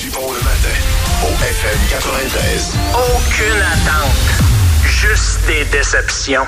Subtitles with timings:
[0.00, 0.78] Dupont le matin,
[1.24, 2.74] au FM 93.
[2.94, 4.16] Aucune attente.
[4.86, 6.46] Juste des déceptions.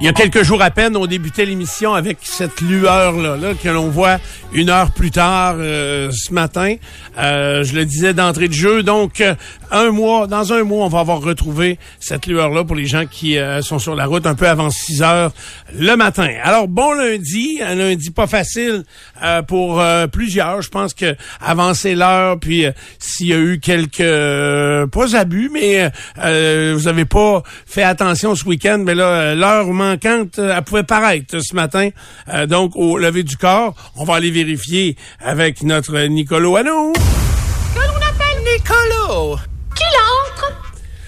[0.00, 3.68] Il y a quelques jours à peine, on débutait l'émission avec cette lueur-là, là, que
[3.68, 4.18] l'on voit
[4.52, 6.76] une heure plus tard euh, ce matin.
[7.18, 8.84] Euh, je le disais d'entrée de jeu.
[8.84, 9.34] Donc, euh,
[9.70, 13.36] un mois, dans un mois, on va avoir retrouvé cette lueur-là pour les gens qui
[13.62, 15.32] sont sur la route un peu avant 6 heures
[15.74, 16.28] le matin.
[16.42, 18.84] Alors, bon lundi, un lundi pas facile
[19.46, 20.62] pour plusieurs.
[20.62, 22.66] Je pense que avancer l'heure, puis
[22.98, 23.98] s'il y a eu quelques,
[24.90, 25.90] pas abus, mais
[26.74, 31.54] vous avez pas fait attention ce week-end, mais là, l'heure manquante, elle pouvait paraître ce
[31.54, 31.90] matin.
[32.46, 36.92] donc, au lever du corps, on va aller vérifier avec notre Nicolo nous.
[36.92, 39.38] Que l'on appelle Nicolo.
[39.78, 40.52] Qui l'entre?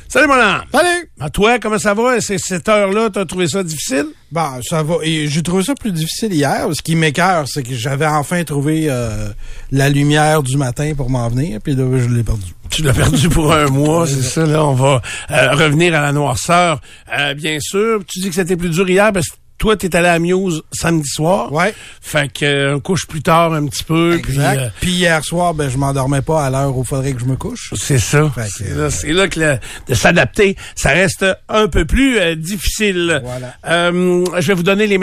[0.09, 0.63] Salut mon âme.
[0.73, 1.11] Salut.
[1.19, 2.21] À toi, comment ça va?
[2.21, 4.07] C'est cette heure-là, t'as trouvé ça difficile?
[4.31, 4.97] Ben, ça va.
[5.03, 6.69] Et j'ai trouvé ça plus difficile hier.
[6.73, 9.29] Ce qui m'écœure, c'est que j'avais enfin trouvé euh,
[9.73, 12.47] la lumière du matin pour m'en venir, puis là, je l'ai perdu.
[12.71, 14.65] Tu l'as perdu pour un mois, c'est ça, là.
[14.65, 16.81] On va euh, revenir à la noirceur,
[17.19, 18.01] euh, bien sûr.
[18.07, 21.07] Tu dis que c'était plus dur hier parce que toi, t'es allé à Muse samedi
[21.09, 21.53] soir.
[21.53, 21.73] Ouais.
[22.01, 24.15] Fait que euh, couche plus tard un petit peu.
[24.17, 24.55] Exact.
[24.57, 27.21] Puis, euh, Puis hier soir, ben je m'endormais pas à l'heure où il faudrait que
[27.21, 27.73] je me couche.
[27.77, 28.33] c'est ça.
[28.57, 33.21] C'est là, c'est là que le- de s'adapter, ça reste un peu plus euh, difficile.
[33.23, 33.55] Voilà.
[33.69, 34.99] Euh, je vais vous donner les,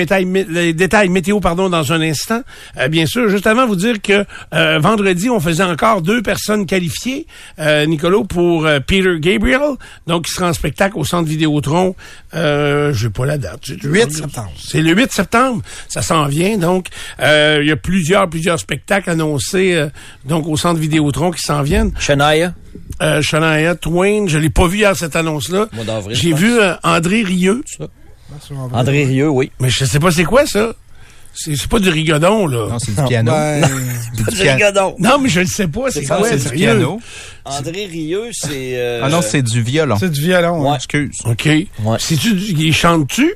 [0.50, 2.42] les détails météo pardon dans un instant.
[2.78, 6.66] Euh, bien sûr, juste avant vous dire que euh, vendredi, on faisait encore deux personnes
[6.66, 7.28] qualifiées,
[7.60, 9.62] euh, Nicolo, pour euh, Peter Gabriel,
[10.08, 11.96] donc qui sera en spectacle au Centre Vidéotron.
[12.34, 13.60] Euh, je pas la date.
[13.64, 14.47] J'ai- 8 septembre.
[14.58, 16.58] C'est le 8 septembre, ça s'en vient.
[16.58, 16.88] Donc,
[17.20, 19.89] euh, il y a plusieurs, plusieurs spectacles annoncés euh,
[20.26, 21.92] donc au Centre Vidéotron qui s'en viennent.
[22.00, 22.54] Shania.
[23.02, 25.67] Euh, Shania Twain, je l'ai pas vu hier cette annonce-là.
[25.73, 27.64] Mois d'avril, J'ai vu euh, André Rieu,
[28.73, 29.52] André Rieu, oui.
[29.59, 30.73] mais je sais pas c'est quoi ça.
[31.39, 32.67] C'est pas du rigodon là.
[32.67, 33.32] Non, c'est du piano.
[33.32, 34.58] Ben, C'est du Du piano.
[34.58, 34.95] rigodon.
[34.98, 36.28] Non, mais je ne sais pas c'est quoi.
[36.28, 37.00] C'est du piano.
[37.45, 38.72] André Rieu, c'est...
[38.76, 39.98] euh, Ah non, c'est du violon.
[39.99, 40.66] c'est du violon.
[40.67, 40.72] hein.
[40.72, 40.76] Ouais.
[40.77, 41.16] Excuse.
[41.26, 41.45] OK.
[41.45, 41.98] Ouais.
[41.99, 43.36] C'est-tu du- il chante-tu?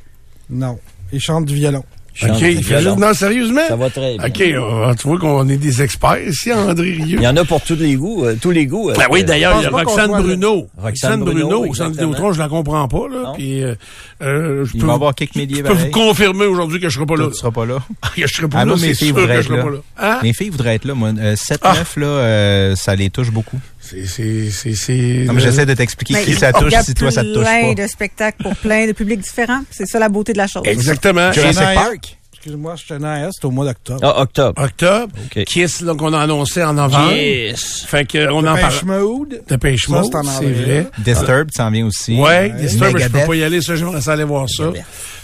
[0.50, 0.80] Non.
[1.14, 1.84] Il chante du violon.
[2.14, 2.38] chante OK.
[2.40, 2.96] du il fait violon.
[2.96, 3.62] juste- Non, sérieusement?
[3.70, 4.26] Ça va très bien.
[4.28, 7.18] OK, euh, tu vois qu'on est des experts ici, André Rieu.
[7.20, 8.90] Il y en a pour tous les goûts, euh, tous les goûts.
[8.90, 10.68] euh, Ben oui, d'ailleurs, il y a Roxane Bruno.
[10.78, 11.92] Roxane Bruno, au centre.
[11.92, 13.32] Vidéotron, je la comprends pas, là.
[13.38, 13.76] Puis, euh,
[14.22, 17.06] euh, je Il peux avoir quelques milliers je peux vous confirmer aujourd'hui que je serai
[17.06, 17.28] pas là.
[17.32, 17.78] Tu seras pas là.
[18.18, 19.64] je serai pas Ah, là, c'est mes filles sûr voudraient que être je serai là.
[19.64, 19.78] pas là.
[19.98, 20.20] Hein?
[20.24, 21.10] Mes filles voudraient être là, moi.
[21.18, 22.00] Euh, 7-9, Ah.
[22.00, 23.60] là, ça les touche beaucoup.
[23.92, 25.24] C'est, c'est, c'est, c'est...
[25.28, 27.44] Comme j'essaie de t'expliquer qui ça touche, il y a si toi, ça te touche
[27.44, 29.64] plein de spectacles pour plein de publics différents.
[29.70, 30.64] C'est ça la beauté de la chose.
[30.66, 31.32] Exactement.
[31.34, 32.18] Jurassic Park.
[32.42, 34.00] Excuse-moi, Shania, c'est au mois d'octobre.
[34.02, 34.60] Ah, octobre.
[34.64, 35.14] Octobre?
[35.26, 35.44] OK.
[35.44, 37.14] Kiss, donc on a annoncé en novembre.
[37.14, 37.86] Yes.
[37.86, 38.62] Fait que on en parle.
[38.62, 39.44] Pêche Mode.
[39.48, 40.64] Dépêche Mode, c'est en c'est avril.
[40.64, 40.88] vrai.
[40.98, 42.16] Disturbed s'en vient aussi.
[42.16, 44.72] Ouais, Disturbed, je peux pas y aller, ça, j'aimerais ça aller voir ça.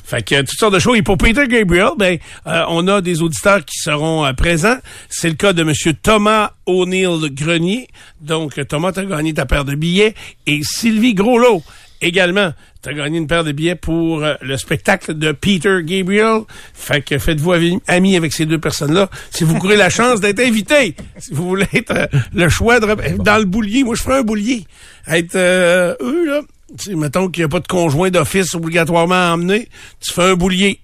[0.04, 0.96] Fait que toutes sortes de choses.
[0.96, 4.78] Et pour Peter Gabriel, ben, euh, on a des auditeurs qui seront euh, présents.
[5.10, 7.88] C'est le cas de Monsieur Thomas O'Neill Grenier.
[8.22, 10.14] Donc, Thomas, t'as gagné ta paire de billets.
[10.46, 11.62] Et Sylvie Groslot,
[12.02, 16.42] également, t'as gagné une paire de billets pour euh, le spectacle de Peter Gabriel.
[16.74, 17.54] Fait que faites-vous
[17.88, 19.10] amis avec ces deux personnes-là.
[19.32, 23.18] Si vous courez la chance d'être invité, si vous voulez être euh, le choix de...
[23.22, 24.66] Dans le boulier, moi, je ferais un boulier.
[25.08, 26.42] Être euh, eux, là...
[26.78, 29.70] Tu mettons qu'il n'y a pas de conjoint d'office obligatoirement à emmener,
[30.06, 30.82] tu fais un boulier.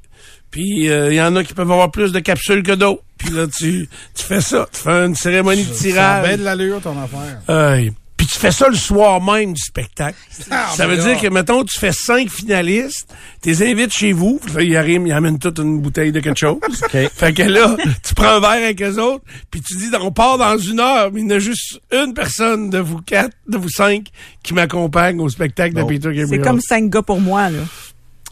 [0.50, 3.04] Puis il y en a qui peuvent avoir plus de capsules que d'autres.
[3.18, 4.68] Puis là, tu, tu fais ça.
[4.72, 6.28] Tu fais une cérémonie de Ça a tirage.
[6.28, 7.42] bien de l'allure, ton affaire.
[8.24, 10.18] Puis tu fais ça le soir même du spectacle.
[10.50, 13.08] Ah, ça veut dire que, mettons, tu fais cinq finalistes,
[13.42, 16.40] tu les invites chez vous, là, ils arrivent, ils amènent toute une bouteille de quelque
[16.40, 16.60] chose.
[16.92, 20.38] Fait que là, tu prends un verre avec eux autres, puis tu dis, on part
[20.38, 23.58] dans une heure, mais il y en a juste une personne de vous quatre, de
[23.58, 24.08] vous cinq,
[24.44, 26.28] qui m'accompagne au spectacle de Peter Gabriel.
[26.30, 27.62] C'est comme cinq gars pour moi, là.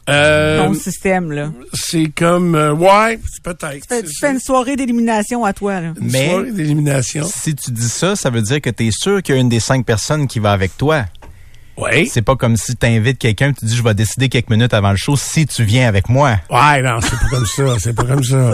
[0.09, 1.51] Euh, Ton système, là.
[1.73, 3.81] c'est comme, euh, ouais, c'est peut-être.
[3.87, 5.93] Tu fais, tu fais une soirée d'élimination à toi, là.
[6.01, 7.23] Une Mais- soirée d'élimination.
[7.31, 9.49] Si tu dis ça, ça veut dire que tu es sûr qu'il y a une
[9.49, 11.05] des cinq personnes qui va avec toi.
[11.81, 12.07] Oui.
[12.07, 14.91] C'est pas comme si tu invites quelqu'un, tu dis je vais décider quelques minutes avant
[14.91, 16.37] le show si tu viens avec moi.
[16.49, 18.51] Ouais, non, c'est pas comme ça, c'est pas comme ça.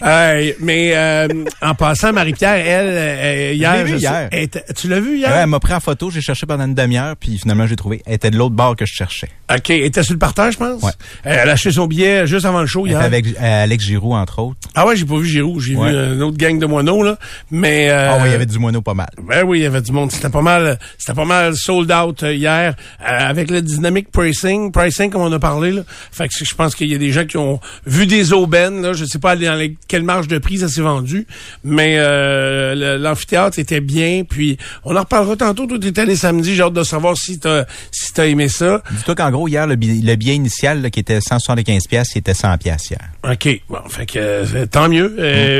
[0.00, 1.28] Hey, mais euh,
[1.60, 4.28] en passant, Marie-Pierre, elle, euh, hier, sais- hier.
[4.30, 5.28] elle tu l'as vu hier?
[5.28, 8.02] Ouais, elle m'a pris en photo, j'ai cherché pendant une demi-heure, puis finalement j'ai trouvé.
[8.06, 9.28] Elle était de l'autre bord que je cherchais.
[9.52, 10.82] OK, elle était sur le partage, je pense?
[10.82, 10.92] Ouais.
[11.24, 12.98] Elle a acheté son billet juste avant le show Elle hier.
[13.00, 14.58] était avec euh, Alex Giroux, entre autres.
[14.74, 15.90] Ah ouais, j'ai pas vu Giroud, j'ai Ouais.
[15.90, 17.18] vu une autre gang de moineaux, là.
[17.50, 17.90] Mais...
[17.90, 19.08] euh, Ah oui, il y avait du moineau pas mal.
[19.26, 20.12] Ben oui, il y avait du monde.
[20.12, 22.67] C'était pas mal, c'était pas mal sold out euh, hier.
[22.68, 25.72] Euh, avec le dynamic pricing, pricing comme on a parlé.
[25.72, 25.82] Là.
[26.12, 28.82] Fait que je pense qu'il y a des gens qui ont vu des aubaines.
[28.82, 31.26] Là, je sais pas dans les- quelle marge de prix ça s'est vendu,
[31.64, 34.22] mais euh, l'amphithéâtre était bien.
[34.28, 35.66] Puis on en reparlera tantôt.
[35.66, 36.54] Toi, t'étais les samedis.
[36.54, 38.82] J'ai hâte de savoir si t'as si t'as aimé ça.
[38.90, 42.34] Dis-toi qu'en gros, hier, le, bi- le billet initial là, qui était 175 pièces, c'était
[42.34, 43.00] 100 pièces hier.
[43.24, 43.60] OK.
[43.68, 45.14] Bon, fait que euh, tant mieux.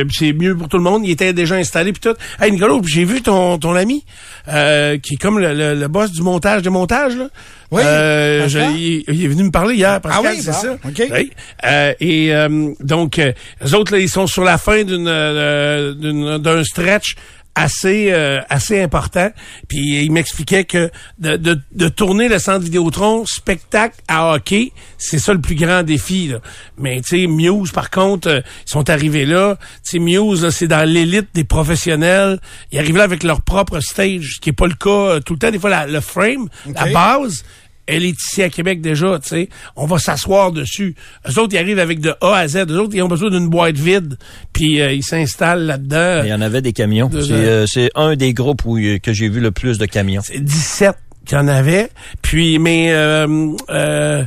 [0.08, 1.02] Puis C'est mieux pour tout le monde.
[1.04, 2.16] Il était déjà installé puis tout.
[2.40, 4.04] Hey Nicolas, j'ai vu ton ton ami
[4.46, 7.28] qui est comme le, le- le boss du montage des montages là.
[7.70, 10.72] Oui, Euh, je- il, il est venu me parler hier, Pascal, Ah oui, c'est ça?
[10.84, 11.02] OK.
[11.12, 11.30] Oui.
[11.66, 13.32] Euh, et euh, donc, euh,
[13.62, 17.14] les autres, là, ils sont sur la fin d'une euh, d'une- d'un stretch
[17.58, 19.30] assez euh, assez important.
[19.68, 25.18] Puis il m'expliquait que de, de, de tourner le centre Vidéotron spectacle à hockey, c'est
[25.18, 26.28] ça le plus grand défi.
[26.28, 26.38] Là.
[26.78, 29.56] Mais tu sais, Muse, par contre, euh, ils sont arrivés là.
[29.84, 32.38] Tu sais, Muse, là, c'est dans l'élite des professionnels.
[32.72, 35.32] Ils arrivent là avec leur propre stage, ce qui est pas le cas euh, tout
[35.34, 35.50] le temps.
[35.50, 37.44] Des fois, la- le frame, la base,
[37.88, 39.48] elle est ici à Québec déjà, tu sais.
[39.76, 40.94] On va s'asseoir dessus.
[41.28, 42.56] Eux autres, ils arrivent avec de A à Z.
[42.68, 44.16] Eux autres, ils ont besoin d'une boîte vide.
[44.52, 46.20] Puis euh, ils s'installent là-dedans.
[46.24, 47.08] Il y en avait des camions.
[47.08, 49.86] De- C'est euh, c'est un des groupes où, euh, que j'ai vu le plus de
[49.86, 50.20] camions.
[50.24, 50.94] C'est 17
[51.26, 51.88] qu'il y en avait.
[52.22, 53.26] Puis, mais euh,
[53.70, 54.24] euh,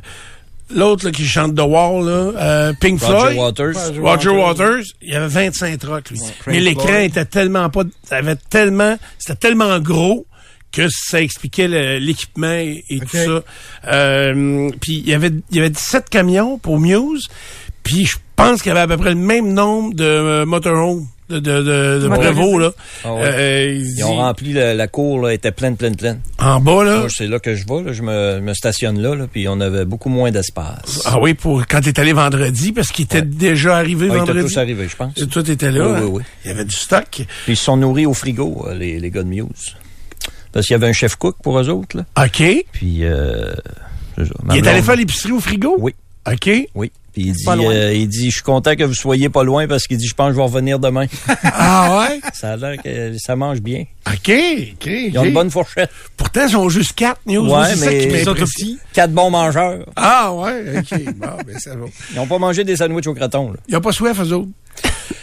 [0.76, 3.38] l'autre là, qui chante The Wall, là, euh, Pink Roger Floyd.
[3.38, 3.74] Waters.
[4.02, 6.20] Roger Waters, il y avait 25 trucks, lui.
[6.48, 10.26] Mais l'écran était tellement pas, avait tellement, c'était tellement gros
[10.72, 11.68] que ça expliquait
[12.00, 13.44] l'équipement et, tout ça.
[13.88, 17.28] Euh, puis il y avait, il y avait 17 camions pour Muse.
[17.84, 21.08] Puis je pense qu'il y avait à peu près le même nombre de euh, motorhomes,
[21.30, 22.08] de, de, de, de.
[22.10, 22.72] Prévost, là.
[23.04, 23.22] Ah ouais.
[23.24, 26.20] Euh, il Ils ont rempli la, la cour, là, était pleine, pleine, pleine.
[26.40, 27.08] en bas, là.
[27.10, 29.86] C'est là que je vais, là, je me, me stationne là, là, puis on avait
[29.86, 31.02] beaucoup moins d'espace.
[31.06, 33.26] Ah oui, pour quand t'es allé vendredi, parce qu'il était Ouais.
[33.26, 34.54] déjà arrivé Ah, ils étaient vendredi.
[34.54, 35.18] tous arrivés, je pense.
[35.18, 35.88] Et toi, t'étais là.
[35.88, 36.02] Oui, hein?
[36.04, 36.24] oui, oui.
[36.46, 37.08] Il y avait du stock.
[37.10, 39.76] Puis ils se sont nourris au frigo, euh, les, les gars de Muse.
[40.52, 42.06] Parce qu'il y avait un chef cook pour eux autres, là.
[42.24, 42.44] OK.
[42.72, 43.54] Puis, euh,
[44.18, 44.24] ça.
[44.52, 45.76] Il est allé faire l'épicerie au frigo?
[45.80, 45.96] Oui.
[46.32, 46.50] OK.
[46.76, 46.92] Oui.
[47.14, 49.86] Puis il dit, euh, il dit, je suis content que vous soyez pas loin parce
[49.86, 51.08] qu'il dit, je pense que je vais revenir demain.
[51.44, 52.22] Ah ouais?
[52.34, 53.84] ça a l'air que ça mange bien.
[54.08, 54.32] OK.
[54.32, 54.86] OK.
[54.86, 55.90] Ils ont de bonnes fourchettes.
[56.16, 57.46] Pourtant, ils sont juste quatre news.
[57.52, 58.78] Ouais, ça mais qui ils sont m'impressionne.
[58.94, 59.86] Quatre bons mangeurs.
[59.96, 60.80] Ah ouais?
[60.80, 61.04] OK.
[61.16, 61.86] bon, ben ça va.
[62.12, 63.58] Ils n'ont pas mangé des sandwichs au croton, là.
[63.68, 64.50] Ils n'ont pas soif, eux autres.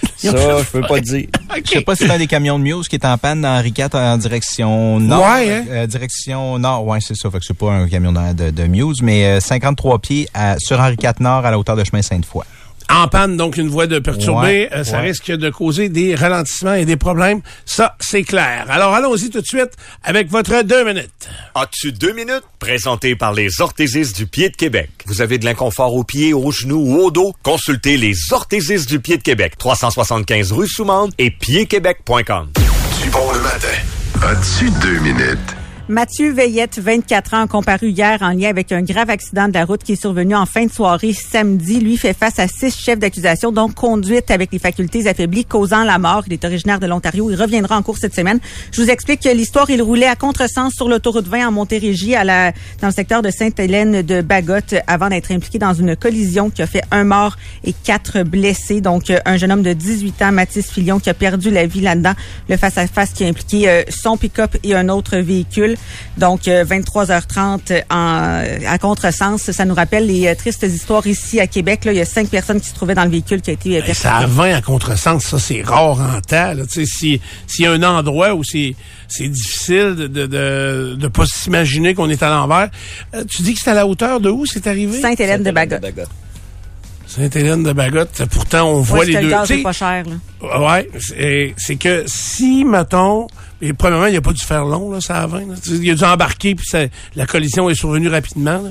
[0.17, 1.27] Ça, je peux pas te dire.
[1.65, 3.57] Je sais pas si c'est un des camions de Muse qui est en panne dans
[3.57, 5.21] Henri IV en direction nord.
[5.23, 5.65] Ouais, hein?
[5.71, 7.31] Euh, direction nord, ouais, c'est ça.
[7.31, 10.57] Fait que c'est pas un camion de, de, de Muse, mais euh, 53 pieds à-
[10.59, 12.43] sur Henri IV Nord à la hauteur de chemin Sainte-Foy.
[12.91, 15.09] En panne, donc une voie de perturbée, Ouais, euh, ça ouais.
[15.09, 17.41] risque de causer des ralentissements et des problèmes.
[17.67, 18.65] Ça, c'est clair.
[18.71, 19.71] Alors, allons-y tout de suite
[20.03, 21.11] avec votre deux minutes.
[21.55, 22.43] As-tu deux minutes?
[22.59, 24.91] Présenté par les orthésistes du pied de Québec.
[25.07, 27.35] Vous avez de l'inconfort aux pieds, aux genoux ou au dos?
[27.43, 29.55] Consultez les orthésistes du pied de Québec.
[29.59, 32.51] 375 rue Soumande et piedquebec.com.
[33.03, 33.69] Du bon le matin.
[34.23, 35.39] As-tu deux minutes?
[35.91, 39.83] Mathieu Veillette, 24 ans, comparu hier en lien avec un grave accident de la route
[39.83, 41.81] qui est survenu en fin de soirée samedi.
[41.81, 45.99] Lui fait face à six chefs d'accusation, donc conduite avec les facultés affaiblies causant la
[45.99, 46.25] mort.
[46.27, 47.31] Il est originaire de l'Ontario.
[47.31, 48.39] Il reviendra en cours cette semaine.
[48.71, 52.23] Je vous explique que l'histoire, il roulait à contresens sur l'autoroute 20 en Montérégie, à
[52.23, 52.53] la,
[52.83, 56.67] dans le secteur de Sainte-Hélène de Bagotte, avant d'être impliqué dans une collision qui a
[56.67, 58.83] fait un mort et quatre blessés.
[58.83, 62.13] Donc, un jeune homme de 18 ans, Mathis Filion, qui a perdu la vie là-dedans.
[62.51, 65.78] Le face-à-face qui a impliqué euh, son pick-up et un autre véhicule.
[66.17, 69.51] Donc, euh, 23h30 en, à contresens.
[69.51, 71.85] Ça nous rappelle les euh, tristes histoires ici à Québec.
[71.85, 73.79] Là, il y a cinq personnes qui se trouvaient dans le véhicule qui a été
[73.79, 76.55] euh, Ben, ça a 20 à contresens, ça c'est rare en temps.
[76.69, 78.75] sais, si- S'il y a un endroit où c'est
[79.21, 82.69] difficile de de, de, de pas s'imaginer qu'on est à l'envers.
[83.15, 85.01] Euh, tu dis que c'est à la hauteur de où c'est arrivé?
[85.01, 85.85] Sainte-Hélène de Bagotte.
[87.07, 88.23] Sainte-Hélène de Bagotte.
[88.31, 89.21] Pourtant, on voit les deux.
[89.23, 90.05] le gaz pas cher.
[90.41, 90.61] Là.
[90.61, 90.91] Ouais,
[91.57, 93.27] c'est que si, mettons,
[93.61, 95.41] et premièrement, il n'y a pas dû faire long, là, ça à 20.
[95.41, 95.55] là.
[95.67, 96.67] Il a dû embarquer, puis
[97.17, 98.63] la collision est survenue rapidement.
[98.63, 98.71] là.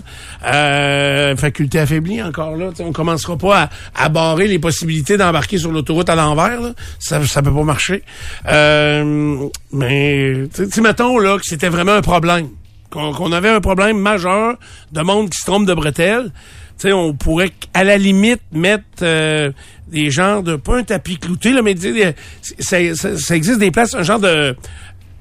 [0.53, 2.69] Euh, faculté affaiblie encore là.
[2.79, 3.69] On commencera pas à,
[4.05, 6.59] à barrer les possibilités d'embarquer sur l'autoroute à l'envers.
[6.99, 8.03] Ça ça peut pas marcher.
[8.47, 12.49] Euh, mais, sais, mettons là, que c'était vraiment un problème.
[12.89, 14.55] Qu'on qu'on avait un problème majeur
[14.93, 16.31] de monde qui se trompe de bretelles.
[16.77, 19.51] Sais, on pourrait à la limite mettre euh,
[19.87, 22.15] des genres de pas un tapis clouté là, mais sais,
[22.59, 24.55] ça, ça- ça existe des places, un genre de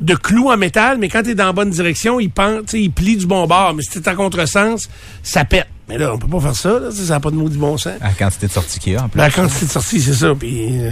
[0.00, 2.80] de clous en métal, mais quand t'es dans la bonne direction, il pend, tu sais,
[2.82, 3.72] il plie du bon bord.
[3.74, 4.88] Mais si t'es en contresens,
[5.22, 5.66] ça pète.
[5.88, 6.80] Mais là, on peut pas faire ça.
[6.80, 7.92] Là, Tu ça n'a pas de mot du bon sens.
[8.00, 9.18] À la quantité de sorties qu'il y a, en plus.
[9.18, 10.34] La quantité de sortie, c'est ça.
[10.34, 10.90] Puis, euh,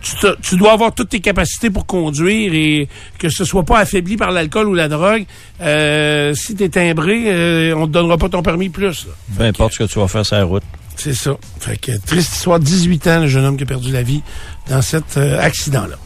[0.00, 2.88] tu, tu dois avoir toutes tes capacités pour conduire et
[3.18, 5.26] que ce soit pas affaibli par l'alcool ou la drogue.
[5.60, 9.06] Euh, si t'es timbré, euh, on te donnera pas ton permis plus.
[9.06, 9.12] là.
[9.36, 10.62] Peu importe ce que tu vas faire sur la route.
[10.94, 11.36] C'est ça.
[11.60, 14.22] Fait que triste histoire, 18 ans, le jeune homme qui a perdu la vie
[14.68, 15.96] dans cet euh, accident-là.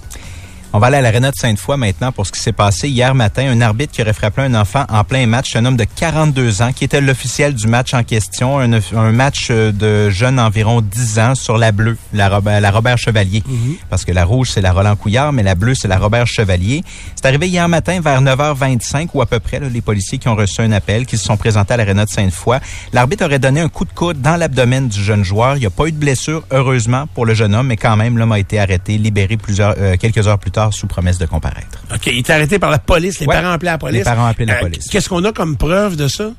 [0.74, 3.46] On va aller à l'aréna de Sainte-Foy maintenant pour ce qui s'est passé hier matin.
[3.46, 6.72] Un arbitre qui aurait frappé un enfant en plein match, un homme de 42 ans
[6.72, 11.18] qui était l'officiel du match en question, un, un match euh, de jeunes environ 10
[11.18, 13.42] ans sur la bleue, la, Robert, la Robert Chevalier.
[13.90, 16.82] Parce que la rouge, c'est la Roland Couillard, mais la bleue, c'est la Robert Chevalier.
[17.16, 20.36] C'est arrivé hier matin vers 9h25 ou à peu près, là, les policiers qui ont
[20.36, 22.60] reçu un appel, qui se sont présentés à l'aréna de Sainte-Foy.
[22.94, 25.58] L'arbitre aurait donné un coup de coude dans l'abdomen du jeune joueur.
[25.58, 28.16] Il n'y a pas eu de blessure, heureusement, pour le jeune homme, mais quand même,
[28.16, 31.82] l'homme a été arrêté, libéré plusieurs, euh, quelques heures plus tard sous promesse de comparaître.
[31.92, 33.18] OK, il est arrêté par la police.
[33.20, 33.34] Les Ouais.
[33.34, 33.98] parents ont appelé la police.
[33.98, 34.86] Les parents ont appelé la Euh, police.
[34.90, 36.30] Qu'est-ce qu'on a comme preuve de ça?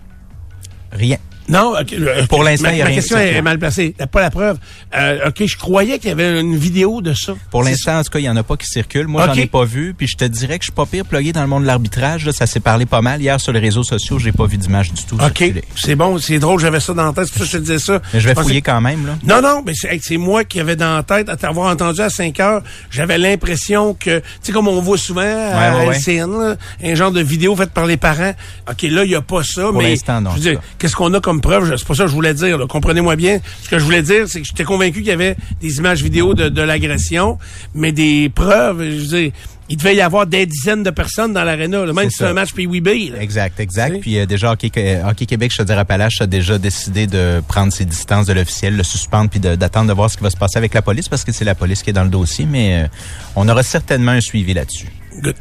[0.91, 1.17] Rien.
[1.49, 3.59] Non, ok, euh, Pour l'instant, ma, il y a ma rien question de est, mal
[3.59, 3.93] placée.
[3.97, 4.57] T'as pas la preuve.
[4.95, 7.33] Euh, ok, je croyais qu'il y avait une vidéo de ça.
[7.51, 9.07] Pour l'instant, en tout cas, il n'y en a pas qui circulent.
[9.07, 9.93] Moi, j'en ai pas vu.
[9.97, 12.29] Puis je te dirais que je suis pas pire plugué dans le monde de l'arbitrage.
[12.31, 13.21] Ça s'est parlé pas mal.
[13.21, 15.43] Hier, sur les réseaux sociaux, j'ai pas vu d'image du tout OK,
[15.75, 17.63] c'est bon, c'est drôle, j'avais ça dans la tête, c'est pour ça que je te
[17.63, 18.01] disais ça.
[18.13, 19.15] Mais je vais fouiller quand même, là.
[19.23, 22.39] Non, non, mais c'est moi qui avais dans la tête, à t'avoir entendu à 5
[22.39, 25.97] heures, j'avais l'impression que, tu sais, comme on voit souvent à Ouais.
[25.97, 28.33] LCN, là, un genre de vidéo faite par les parents.
[28.69, 31.13] OK, là, il n'y a pas ça, mais l'instant, non, je veux dire, qu'est-ce qu'on
[31.13, 31.75] a comme preuve?
[31.77, 33.39] C'est pas ça que je voulais dire, comprenez-moi bien.
[33.63, 36.33] Ce que je voulais dire, c'est que j'étais convaincu qu'il y avait des images vidéo
[36.33, 37.37] de, de l'agression,
[37.73, 39.31] mais des preuves, je veux dire,
[39.69, 42.51] il devait y avoir des dizaines de personnes dans l'aréna, même si c'est un match
[42.53, 43.15] PWB.
[43.19, 43.99] Exact, exact.
[44.01, 47.41] Puis euh, déjà, Hockey, euh, Hockey Québec, je te dirais, Appalaches a déjà décidé de
[47.47, 50.29] prendre ses distances de l'officiel, le suspendre, puis de- d'attendre de, voir ce qui va
[50.29, 52.45] se passer avec la police, parce que c'est la police qui est dans le dossier,
[52.45, 52.87] mais euh,
[53.35, 54.87] on aura certainement un suivi là-dessus.
[55.21, 55.35] Good.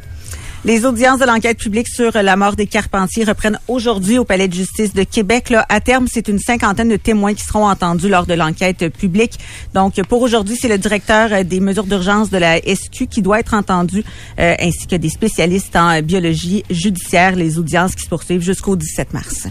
[0.65, 4.53] Les audiences de l'enquête publique sur la mort des Carpentiers reprennent aujourd'hui au Palais de
[4.53, 5.49] justice de Québec.
[5.49, 9.39] Là, à terme, c'est une cinquantaine de témoins qui seront entendus lors de l'enquête publique.
[9.73, 13.41] Donc, pour aujourd'hui, c'est le directeur euh, des mesures d'urgence de la SQ qui doit
[13.41, 14.05] être entendu,
[14.39, 17.35] euh, ainsi que des spécialistes en biologie judiciaire.
[17.35, 19.47] Les audiences qui se poursuivent jusqu'au 17 mars.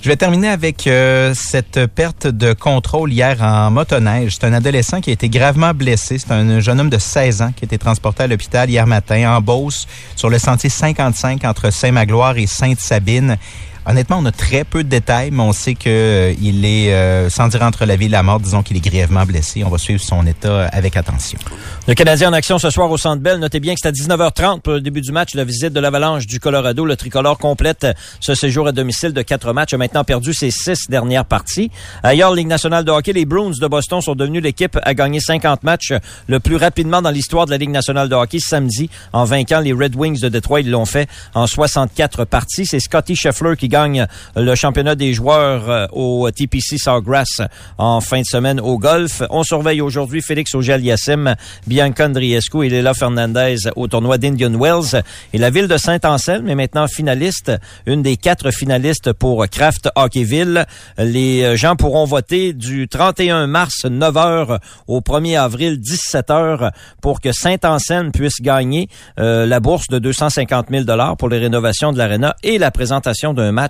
[0.00, 4.36] Je vais terminer avec euh, cette perte de contrôle hier en motoneige.
[4.38, 6.18] C'est un adolescent qui a été gravement blessé.
[6.18, 9.36] C'est un jeune homme de 16 ans qui a été transporté à l'hôpital hier matin
[9.36, 13.38] en Beauce sur le sentier 55 entre Saint-Magloire et Sainte-Sabine.
[13.90, 17.30] Honnêtement, on a très peu de détails, mais on sait que euh, il est, euh,
[17.30, 19.64] sans dire entre la vie et la mort, disons qu'il est grièvement blessé.
[19.64, 21.38] On va suivre son état avec attention.
[21.86, 23.38] Le Canadien en action ce soir au Centre Bell.
[23.38, 26.26] Notez bien que c'est à 19h30 pour le début du match, la visite de l'Avalanche
[26.26, 26.84] du Colorado.
[26.84, 27.86] Le tricolore complète
[28.20, 29.72] ce séjour à domicile de quatre matchs.
[29.72, 31.70] A maintenant perdu ses six dernières parties.
[32.02, 35.62] Ailleurs, Ligue nationale de hockey, les Bruins de Boston sont devenus l'équipe à gagner 50
[35.62, 35.94] matchs
[36.26, 39.72] le plus rapidement dans l'histoire de la Ligue nationale de hockey samedi en vainquant les
[39.72, 40.60] Red Wings de Détroit.
[40.60, 42.66] Ils l'ont fait en 64 parties.
[42.66, 43.77] C'est Scotty Scheffler qui gagne
[44.36, 47.40] le championnat des joueurs euh, au TPC Sawgrass
[47.76, 49.22] en fin de semaine au golf.
[49.30, 51.34] On surveille aujourd'hui Félix Auger-Aliassime,
[51.66, 55.02] Bianca Andriescu et Léla Fernandez au tournoi d'Indian Wells.
[55.32, 57.52] Et la ville de Saint-Anselme est maintenant finaliste,
[57.86, 60.66] une des quatre finalistes pour Craft Hockeyville.
[60.98, 66.70] Les euh, gens pourront voter du 31 mars 9h au 1er avril 17h
[67.00, 70.84] pour que Saint-Anselme puisse gagner euh, la bourse de 250 000
[71.18, 73.67] pour les rénovations de l'aréna et la présentation d'un match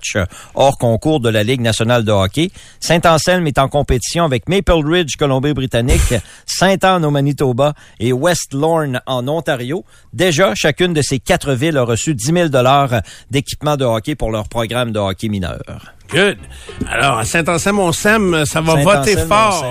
[0.55, 2.51] hors concours de la Ligue nationale de hockey.
[2.81, 6.15] Saint-Anselme est en compétition avec Maple Ridge, Colombie-Britannique,
[6.47, 9.85] Saint-Anne au Manitoba et West Lorne en Ontario.
[10.13, 12.49] Déjà, chacune de ces quatre villes a reçu 10 000
[13.31, 15.59] d'équipement de hockey pour leur programme de hockey mineur.
[16.11, 16.39] Good.
[16.91, 19.63] Alors, à Saint-Anselme, on s'aime, ça va voter fort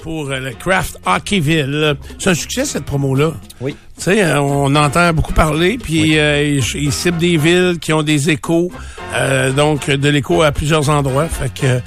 [0.00, 1.96] pour euh, le Craft Hockeyville.
[2.20, 3.32] C'est un succès, cette promo-là.
[3.60, 3.74] Oui.
[3.98, 7.94] Tu sais, euh, on entend beaucoup parler, puis euh, ils, ils ciblent des villes qui
[7.94, 8.70] ont des échos,
[9.14, 11.26] euh, donc de l'écho à plusieurs endroits.
[11.28, 11.80] Fait que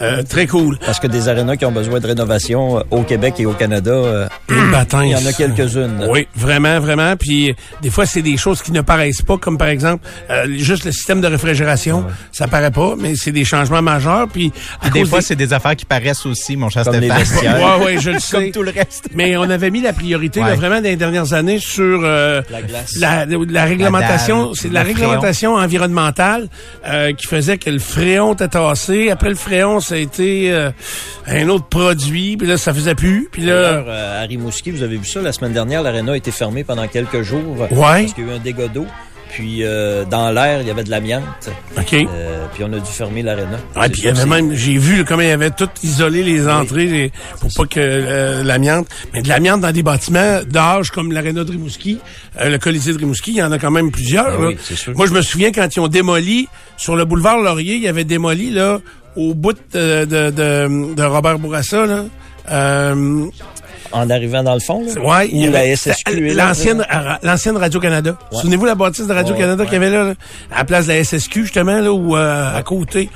[0.00, 0.78] euh, très cool.
[0.84, 3.90] Parce que des arénas qui ont besoin de rénovation euh, au Québec et au Canada,
[3.90, 6.06] euh, il y en a quelques-unes.
[6.08, 7.16] Oui, vraiment, vraiment.
[7.16, 10.84] Puis des fois, c'est des choses qui ne paraissent pas, comme par exemple euh, juste
[10.84, 12.04] le système de réfrigération.
[12.30, 14.28] Ça paraît pas, mais c'est des changements majeurs.
[14.32, 17.08] Puis à Des fois, des- c'est des affaires qui paraissent aussi, mon cher Comme les
[17.08, 17.18] Stéphane.
[17.18, 17.78] vestiaires.
[17.80, 18.36] Ouais, ouais, je le sais.
[18.36, 19.08] Comme tout le reste.
[19.14, 22.62] Mais on avait mis la priorité là, vraiment dans les dernières années sur euh, La
[22.62, 22.96] glace.
[22.98, 26.48] la, la réglementation, c'est la le réglementation environnementale
[26.86, 29.10] euh, qui faisait que le fréon était tassé.
[29.10, 30.70] Après le fréon, ça a été euh,
[31.26, 33.28] un autre produit, puis là ça faisait plus.
[33.30, 36.64] Puis là, à Rimouski, vous avez vu ça, la semaine dernière, l'aréna a été fermée
[36.64, 37.56] pendant quelques jours.
[37.60, 37.68] Ouais.
[37.70, 38.86] Parce qu'il y a eu un dégât d'eau.
[39.30, 41.50] Puis euh, dans l'air, il y avait de l'amiante.
[41.76, 41.92] ok.
[41.94, 43.58] Euh, puis on a dû fermer l'aréna.
[43.76, 46.48] Ouais, puis il y avait même, j'ai vu comment il y avait tout isolé les
[46.48, 51.12] entrées les- pour pas que euh, l'amiante, mais de l'amiante dans des bâtiments d'âge comme
[51.12, 51.98] l'aréna de Rimouski,
[52.40, 54.26] euh, le Colisée de Rimouski, il y en a quand même plusieurs.
[54.38, 54.48] Ah là.
[54.48, 54.94] oui, c'est sûr.
[54.96, 58.04] Moi, je me souviens quand ils ont démoli sur le boulevard Laurier, il y avait
[58.04, 58.80] démoli là
[59.16, 62.04] au bout de, de, de, de Robert Bourassa là.
[62.50, 63.26] Euh,
[63.92, 65.00] En arrivant dans le fond, là?
[65.00, 66.84] Ouais, il y Où la SSQ là, l'ancienne,
[67.22, 68.16] l'ancienne Radio-Canada.
[68.32, 68.38] Ouais.
[68.40, 70.14] Souvenez-vous la bâtisse de Radio-Canada Ouais, qu'il y avait là, là,
[70.52, 73.08] à la place de la SSQ, justement, là, ou euh, à côté.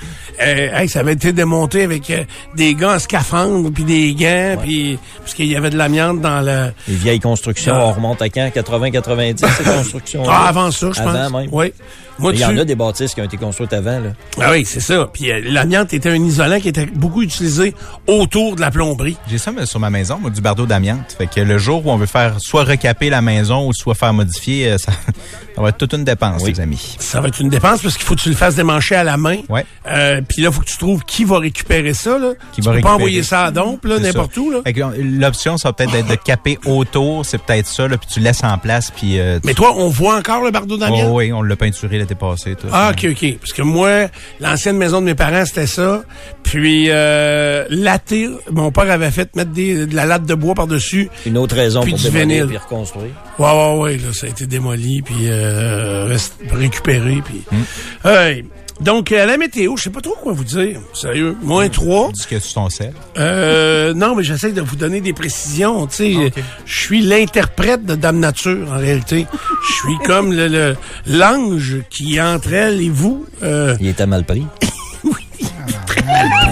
[0.42, 2.24] Euh, hey, ça avait été démonté avec euh,
[2.56, 6.40] des gars en scaphandre, puis des gants, puis parce qu'il y avait de l'amiante dans
[6.40, 6.72] le...
[6.88, 7.86] Les vieilles constructions, Ah.
[7.86, 8.48] on remonte à quand?
[8.54, 11.14] 80-90, ces constructions Ah, avant ça, je pense.
[11.14, 11.48] Avant même.
[11.52, 11.72] Oui.
[12.20, 14.10] Moi, Il y en a des bâtisses qui ont été construites avant, là.
[14.40, 15.08] Ah oui, c'est ça.
[15.12, 17.74] Puis euh, l'amiante était un isolant qui était beaucoup utilisé
[18.06, 19.16] autour de la plomberie.
[19.28, 21.14] J'ai ça mais sur ma maison, moi, du bardeau d'amiante.
[21.16, 24.12] Fait que le jour où on veut faire soit recaper la maison ou soit faire
[24.12, 24.92] modifier, euh, ça,
[25.56, 26.96] ça va être toute une dépense, les amis.
[26.98, 29.16] Ça va être une dépense parce qu'il faut que tu le fasses démancher à la
[29.16, 29.38] main.
[29.48, 29.64] Ouais.
[29.86, 32.18] Euh, puis là, il faut que tu trouves qui va récupérer ça.
[32.18, 32.32] Là.
[32.52, 32.94] Qui tu va peux pas récupérer.
[32.94, 34.40] envoyer ça à dompe, là, n'importe ça.
[34.40, 34.50] où.
[34.50, 34.60] Là.
[34.64, 38.08] Fait que, l'option, ça va peut-être être de caper autour, c'est peut-être ça, là, puis
[38.12, 39.18] tu laisses en place, puis...
[39.18, 41.06] euh, tu- Mais toi, on voit encore le bardeau d'amiante?
[41.10, 42.54] Oh, oui, on l'a peinturé passé.
[42.54, 42.66] Tout.
[42.72, 43.38] Ah, OK, OK.
[43.38, 44.08] Parce que moi,
[44.40, 46.02] l'ancienne maison de mes parents, c'était ça.
[46.42, 51.08] Puis, euh, latter, mon père avait fait mettre des, de la latte de bois par-dessus.
[51.26, 53.12] Une autre raison Puis pour du démolir et reconstruire.
[53.38, 56.16] Ouais, ouais, ouais, là, ça a été démoli, puis euh,
[56.52, 57.42] récupéré, puis...
[57.50, 58.08] Hmm.
[58.08, 58.44] Hey.
[58.80, 60.80] Donc, euh, la météo, je sais pas trop quoi vous dire.
[60.94, 61.36] Sérieux?
[61.42, 62.10] Moins 3.
[62.12, 62.92] Dis que tu ton sel.
[63.18, 65.86] Euh, non, mais j'essaie de vous donner des précisions.
[65.86, 66.32] Tu sais,
[66.64, 69.26] je suis l'interprète de Dame Nature en réalité.
[69.68, 73.26] Je suis comme le le- l'ange qui est entre elle et vous.
[73.42, 74.46] Euh, Il était mal pris.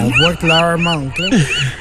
[0.01, 1.29] On voit que l'heure manque, là.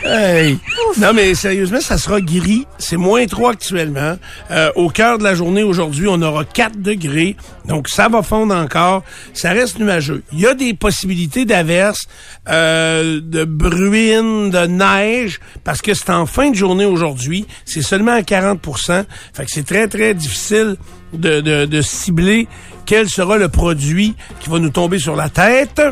[0.05, 0.59] hey.
[0.99, 2.67] Non, mais sérieusement, ça sera gris.
[2.79, 4.17] C'est moins 3 actuellement.
[4.51, 7.37] Euh, au cœur de la journée aujourd'hui, on aura 4 degrés.
[7.67, 9.03] Donc, ça va fondre encore.
[9.35, 10.23] Ça reste nuageux.
[10.33, 12.09] Il y a des possibilités d'averses,
[12.49, 17.47] euh, de bruine, de neige, parce que c'est en fin de journée aujourd'hui.
[17.65, 20.77] C'est seulement à 40% Fait que c'est très, très difficile
[21.13, 22.49] de, de, de cibler
[22.89, 25.83] quel sera le produit qui va nous tomber sur la tête.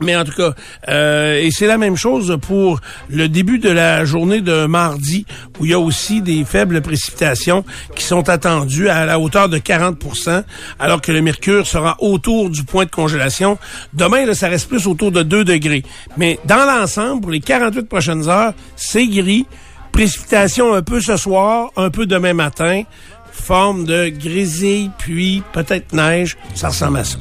[0.00, 0.54] Mais en tout cas,
[0.88, 5.26] euh, et c'est la même chose pour le début de la journée de mardi,
[5.58, 7.64] où il y a aussi des faibles précipitations
[7.96, 9.98] qui sont attendues à la hauteur de 40
[10.78, 13.58] alors que le mercure sera autour du point de congélation.
[13.94, 15.82] Demain, là, ça reste plus autour de 2 degrés.
[16.16, 19.46] Mais dans l'ensemble, pour les 48 prochaines heures, c'est gris.
[19.92, 22.82] Précipitation un peu ce soir, un peu demain matin.
[23.32, 26.36] Forme de grisille, puis peut-être neige.
[26.54, 27.18] Ça ressemble à ça.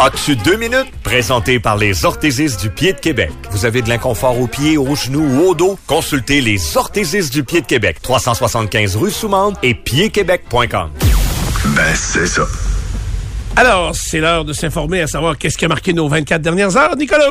[0.00, 0.90] As-tu deux minutes?
[1.02, 3.30] Présenté par les orthésistes du pied de Québec.
[3.50, 5.78] Vous avez de l'inconfort aux pieds, aux genoux ou au dos?
[5.86, 7.98] Consultez les orthésistes du pied de Québec.
[8.02, 10.90] 375 rue Soumande et piedquebec.com.
[11.76, 12.42] Ben, c'est ça.
[13.54, 16.96] Alors, c'est l'heure de s'informer à savoir qu'est-ce qui a marqué nos 24 dernières heures,
[16.96, 17.30] Nicolas.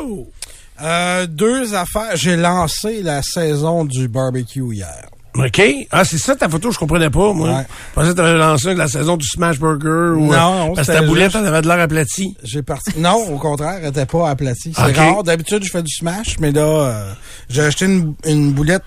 [0.80, 2.14] Euh, deux affaires.
[2.14, 5.08] J'ai lancé la saison du barbecue hier.
[5.36, 5.62] OK.
[5.90, 7.48] Ah, c'est ça ta photo, je comprenais pas, moi.
[7.50, 7.66] Ouais.
[7.90, 10.26] Je pensais que t'avais lancé la saison du Smash Burger ou.
[10.26, 12.36] Non, euh, non, parce que ta boulette, elle avait de l'air aplatie.
[12.42, 12.90] J'ai parti.
[12.98, 14.72] Non, au contraire, elle était pas aplatie.
[14.76, 15.22] C'est rare.
[15.22, 17.12] D'habitude, je fais du smash, mais là, euh,
[17.48, 18.82] j'ai acheté une, une boulette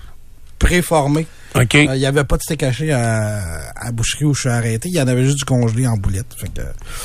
[0.60, 1.28] préformée.
[1.56, 1.76] OK.
[1.76, 3.42] Euh, Il y avait pas de steak haché à,
[3.76, 4.90] à boucherie où je suis arrêté.
[4.90, 6.28] Il y en avait juste du congelé en boulette.
[6.38, 6.62] Fait que,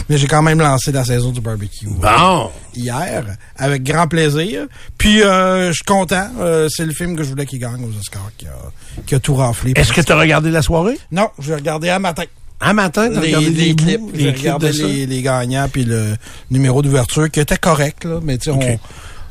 [0.08, 3.24] mais j'ai quand même lancé la saison du barbecue euh, hier,
[3.56, 4.66] avec grand plaisir.
[4.98, 6.28] Puis, euh, je suis content.
[6.40, 9.20] Euh, c'est le film que je voulais qu'il gagne aux Oscars qui a, qui a
[9.20, 9.72] tout raflé.
[9.76, 10.98] Est-ce que tu as regardé la soirée?
[11.12, 12.24] Non, j'ai regardé à matin.
[12.62, 14.00] Un matin, t'as les, regardé les les bouts, clips.
[14.14, 16.14] J'ai les regardé les, les gagnants puis le
[16.50, 18.78] numéro d'ouverture qui était correct là, mais tu sais on,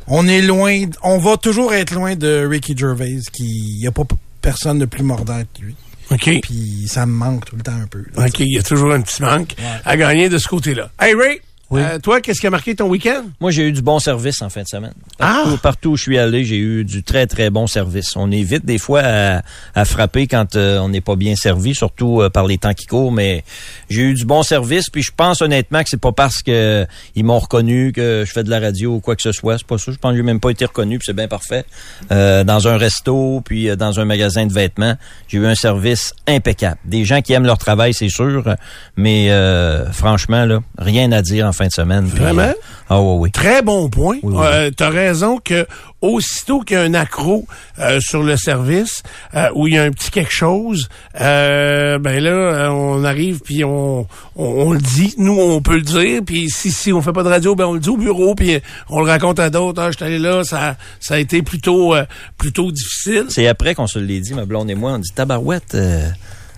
[0.07, 4.03] on est loin, on va toujours être loin de Ricky Gervais qui y a pas
[4.41, 5.75] personne de plus mordant que lui.
[6.11, 6.41] OK.
[6.41, 8.03] Puis ça me manque tout le temps un peu.
[8.15, 8.25] là.
[8.25, 10.89] OK, il y a toujours un petit manque à gagner de ce côté-là.
[10.99, 11.39] Hey, Ray,
[11.77, 13.25] euh, toi, qu'est-ce qui a marqué ton week-end?
[13.39, 14.93] Moi, j'ai eu du bon service en fin de semaine.
[15.19, 15.41] Ah!
[15.43, 18.15] Partout, partout où je suis allé, j'ai eu du très, très bon service.
[18.15, 19.41] On évite des fois à,
[19.75, 22.85] à frapper quand euh, on n'est pas bien servi, surtout euh, par les temps qui
[22.85, 23.43] courent, mais
[23.89, 27.23] j'ai eu du bon service, puis je pense honnêtement que c'est pas parce que ils
[27.23, 29.57] m'ont reconnu que je fais de la radio ou quoi que ce soit.
[29.57, 29.91] C'est pas ça.
[29.91, 31.65] Je pense que j'ai même pas été reconnu, puis c'est bien parfait.
[32.11, 34.95] Euh, dans un resto, puis dans un magasin de vêtements,
[35.27, 36.77] j'ai eu un service impeccable.
[36.85, 38.55] Des gens qui aiment leur travail, c'est sûr,
[38.95, 42.05] mais euh, franchement, là, rien à dire en fin de semaine.
[42.05, 42.41] Vraiment?
[42.41, 42.53] euh,
[42.89, 43.29] ah oui.
[43.31, 44.17] Très bon point.
[44.23, 44.43] Oui, oui.
[44.45, 45.67] Euh, T'as raison que
[46.01, 47.45] aussitôt qu'il y a un accro
[47.79, 49.03] euh, sur le service,
[49.35, 54.01] euh, où il y a un petit quelque chose, ben là, on arrive puis on,
[54.35, 55.13] on, on le dit.
[55.17, 56.21] Nous, on peut le dire.
[56.25, 58.33] Puis si si on fait pas de radio, ben on le dit au bureau.
[58.35, 59.81] Puis on le raconte à d'autres.
[59.81, 61.93] Ah, je suis allé là, ça ça a été plutôt
[62.37, 63.25] plutôt difficile.
[63.29, 65.75] C'est après qu'on se l'est dit, ma blonde et moi, on dit tabarouette,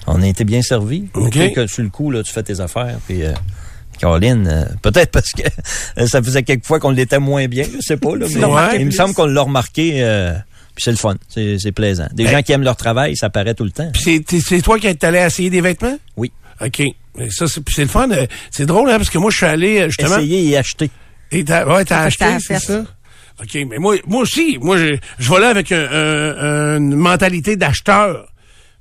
[0.08, 1.06] on a été bien servis.
[1.14, 1.32] OK.
[1.32, 3.34] Tu sais que sur le coup, là, tu fais tes affaires, puis euh,
[4.02, 5.44] Caroline, euh, peut-être parce que
[6.00, 8.80] euh, ça faisait quelques fois qu'on l'était moins bien, je sais pas, là, mais Ouais.
[8.82, 10.34] il me semble qu'on l'a remarqué, euh,
[10.76, 12.08] puis c'est le fun, c'est plaisant.
[12.14, 13.90] Des gens qui aiment leur travail, ça paraît tout le temps.
[13.94, 15.98] Puis c'est toi qui es allé essayer des vêtements?
[16.18, 16.32] Oui.
[16.60, 16.82] OK.
[17.18, 18.08] Mais ça, c'est puis c'est le fun.
[18.52, 20.18] C'est drôle, hein, parce que moi, je suis allé, justement...
[20.18, 20.90] Essayer et acheter.
[21.32, 22.84] Et t'as, ouais, acheté, c'est ça?
[23.42, 27.56] OK, mais moi, moi aussi, moi, je, je vais là avec un- un- une mentalité
[27.56, 28.28] d'acheteur.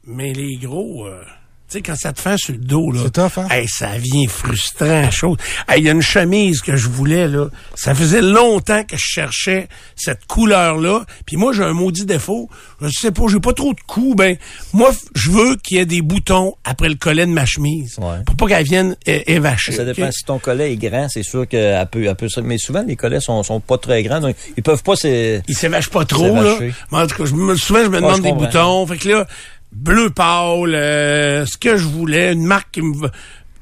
[0.07, 1.23] Mais les gros, euh,
[1.71, 3.01] tu sais, quand ça te fait sur le dos, là.
[3.05, 3.47] C'est tough, hein?
[3.51, 5.37] hey, ça vient frustrant, chose.
[5.69, 7.47] Hey, Il y a une chemise que je voulais, là.
[7.75, 11.05] Ça faisait longtemps que je cherchais cette couleur-là.
[11.27, 12.49] Puis moi, j'ai un maudit défaut.
[12.81, 14.17] Je sais pas, j'ai pas trop de coups.
[14.17, 14.37] Ben,
[14.73, 17.97] moi, je veux qu'il y ait des boutons après le collet de ma chemise.
[17.99, 18.23] Ouais.
[18.27, 19.73] Pour pas qu'elle vienne évacher.
[19.73, 22.59] Ça dépend si ton collet est grand, c'est sûr qu'elle peut, elle peut se- mais
[22.59, 25.41] souvent les collets sont, sont pas très grands, donc ils peuvent pas se.
[25.47, 26.57] il s'évache pas trop, là.
[26.91, 28.87] Mais en tout cas, je me, souvent, je me demande je des boutons.
[28.87, 29.27] Fait que là,
[29.73, 33.11] bleu pâle, euh, ce que je voulais, une marque qui me va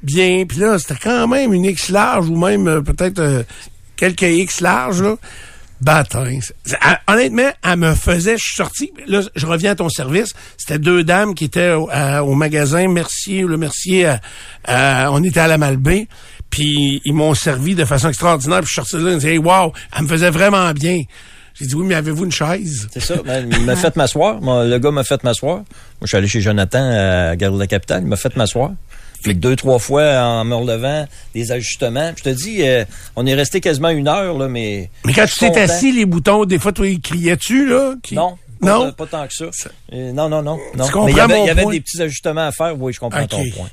[0.02, 0.44] bien.
[0.46, 3.42] Puis là, c'était quand même une X large ou même euh, peut-être euh,
[3.96, 5.16] quelques X larges, là.
[7.06, 10.34] Honnêtement, elle me faisait, je suis sorti, là, je reviens à ton service.
[10.56, 14.12] C'était deux dames qui étaient au, magasin Mercier, le Mercier,
[14.66, 16.08] on était à la Malbaie.
[16.50, 18.58] Puis ils m'ont servi de façon extraordinaire.
[18.58, 20.72] Puis je suis sorti de là, ils me disaient, hey, wow, elle me faisait vraiment
[20.72, 21.02] bien.
[21.60, 22.88] J'ai dit, oui, mais avez-vous une chaise?
[22.92, 23.16] C'est ça.
[23.24, 24.38] ben, il m'a fait m'asseoir.
[24.40, 25.56] Le gars m'a fait m'asseoir.
[25.56, 25.64] Moi,
[26.02, 28.02] je suis allé chez Jonathan à Gare de la Capitale.
[28.02, 28.70] Il m'a fait m'asseoir.
[29.24, 32.12] Fait que deux, trois fois en me relevant, des ajustements.
[32.16, 32.84] Je te dis, euh,
[33.16, 34.90] on est resté quasiment une heure, là, mais.
[35.04, 37.94] Mais quand tu t'es assis, les boutons, des fois, toi, ils criaient-tu, là?
[38.02, 38.36] Qui- Non.
[38.60, 38.92] Pas, Non?
[38.92, 39.44] pas tant que ça.
[39.92, 40.58] Euh, non, non, non.
[40.76, 41.72] Mais il y avait, mon il y avait point?
[41.72, 42.74] des petits ajustements à faire.
[42.80, 43.68] Oui, je comprends ton point.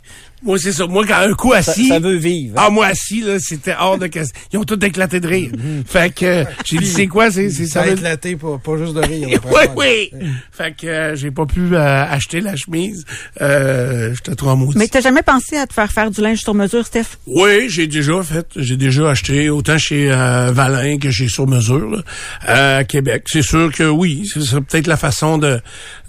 [0.46, 0.86] Moi, c'est ça.
[0.88, 1.88] Moi, quand un coup Ça, assis.
[1.88, 2.54] ça veut vivre.
[2.58, 2.64] hein.
[2.68, 4.40] Ah, moi, assis, là, c'était hors de question.
[4.54, 5.52] Ils ont tous éclaté de rire.
[5.88, 7.32] Fait que, euh, j'ai dit, c'est quoi?
[7.32, 9.40] C'est, c'est Ça a éclaté, pas, pas juste de rire.
[9.46, 10.12] Oui, oui.
[10.52, 13.06] Fait que, euh, j'ai pas pu euh, acheter la chemise.
[13.42, 14.78] Euh, j'étais trop maudit.
[14.78, 17.18] Mais t'as jamais pensé à te faire faire du linge sur mesure, Steph?
[17.28, 18.48] Oui, j'ai déjà fait.
[18.56, 23.24] J'ai déjà acheté autant chez euh, Valin que chez Sur Mesure là, à Québec.
[23.28, 25.60] C'est sûr que oui, c'est ça peut-être la façon de,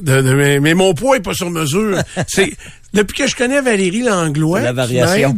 [0.01, 1.99] de, de- mais, mais mon poids est pas sur mesure.
[2.29, 2.53] c'est
[2.92, 5.37] depuis que je connais Valérie Langlois, la variation.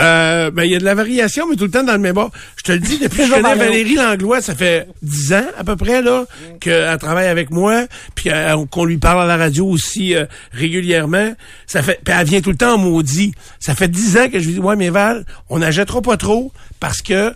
[0.00, 2.14] Euh, ben il y a de la variation, mais tout le temps dans le même
[2.14, 2.30] bord.
[2.56, 3.94] Je te le dis, depuis que je connais Valérie.
[3.94, 6.24] Langlois, ça fait dix ans à peu près là
[6.60, 11.34] qu'elle travaille avec moi, puis euh, qu'on lui parle à la radio aussi euh, régulièrement.
[11.66, 13.32] Ça fait, puis elle vient tout le temps en maudit.
[13.60, 16.52] Ça fait dix ans que je lui dis, ouais mais Val, on n'achètera pas trop
[16.80, 17.34] parce que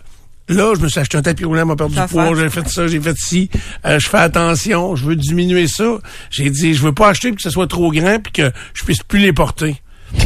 [0.49, 2.87] Là, je me suis acheté un tapis roulant, m'a perdu du poids, j'ai fait ça,
[2.87, 3.49] j'ai fait ci,
[3.85, 5.99] euh, je fais attention, je veux diminuer ça.
[6.31, 8.83] J'ai dit, je veux pas acheter puis que ce soit trop grand puis que je
[8.83, 9.81] puisse plus les porter.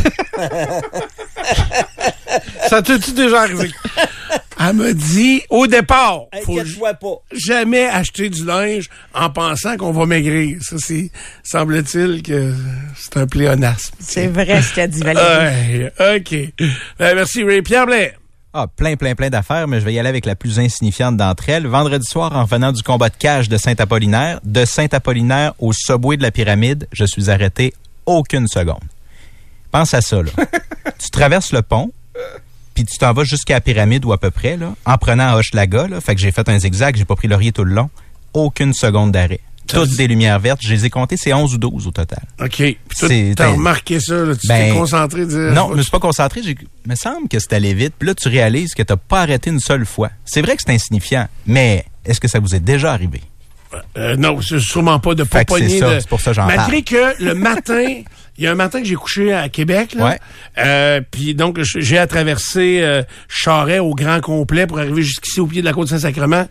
[2.69, 3.69] Ça t'es-tu déjà arrivé?
[4.59, 7.15] Elle me dit, au départ, faut pas.
[7.31, 10.57] jamais acheter du linge en pensant qu'on va maigrir.
[10.61, 11.11] Ça, c'est,
[11.43, 12.53] semble-t-il que
[12.95, 13.93] c'est un pléonasme.
[13.99, 15.83] C'est vrai ce qu'a dit Valérie.
[15.99, 16.65] Ouais, OK.
[16.97, 17.61] Ben, merci, Ray.
[17.61, 18.15] Pierre Blais.
[18.55, 21.49] Ah, plein, plein, plein d'affaires, mais je vais y aller avec la plus insignifiante d'entre
[21.49, 21.65] elles.
[21.65, 26.21] Vendredi soir, en venant du combat de cage de Saint-Apollinaire, de Saint-Apollinaire au subway de
[26.21, 27.73] la pyramide, je suis arrêté
[28.05, 28.83] aucune seconde.
[29.71, 30.29] Pense à ça, là.
[30.99, 31.91] tu traverses le pont,
[32.75, 35.87] puis tu t'en vas jusqu'à la pyramide ou à peu près, là, en prenant Hochelaga,
[35.87, 35.99] là.
[35.99, 37.89] Fait que j'ai fait un zigzag, j'ai pas pris Laurier tout le long.
[38.35, 39.39] Aucune seconde d'arrêt.
[39.67, 40.59] Toutes des lumières vertes.
[40.61, 42.23] Je les ai comptées, c'est 11 ou 12 au total.
[42.39, 42.77] OK.
[42.99, 44.35] T'as ben, remarqué ça, là?
[44.35, 45.25] Tu ben, t'es concentré.
[45.25, 46.41] Dire, Non, je me suis pas concentré.
[46.43, 47.93] J'ai, me semble que c'est allé vite.
[47.97, 50.09] Puis là, tu réalises que t'as pas arrêté une seule fois.
[50.25, 53.21] C'est vrai que c'est insignifiant, mais est-ce que ça vous est déjà arrivé?
[53.97, 57.33] Euh, non, c'est sûrement pas de que c'est pour ça que j'en Malgré que le
[57.33, 58.01] matin,
[58.37, 60.05] il y a un matin que j'ai couché à Québec, là.
[60.09, 60.19] Ouais.
[60.57, 65.47] Euh, puis donc, j'ai à traverser euh, Charret au grand complet pour arriver jusqu'ici au
[65.47, 66.47] pied de la côte Saint-Sacrement.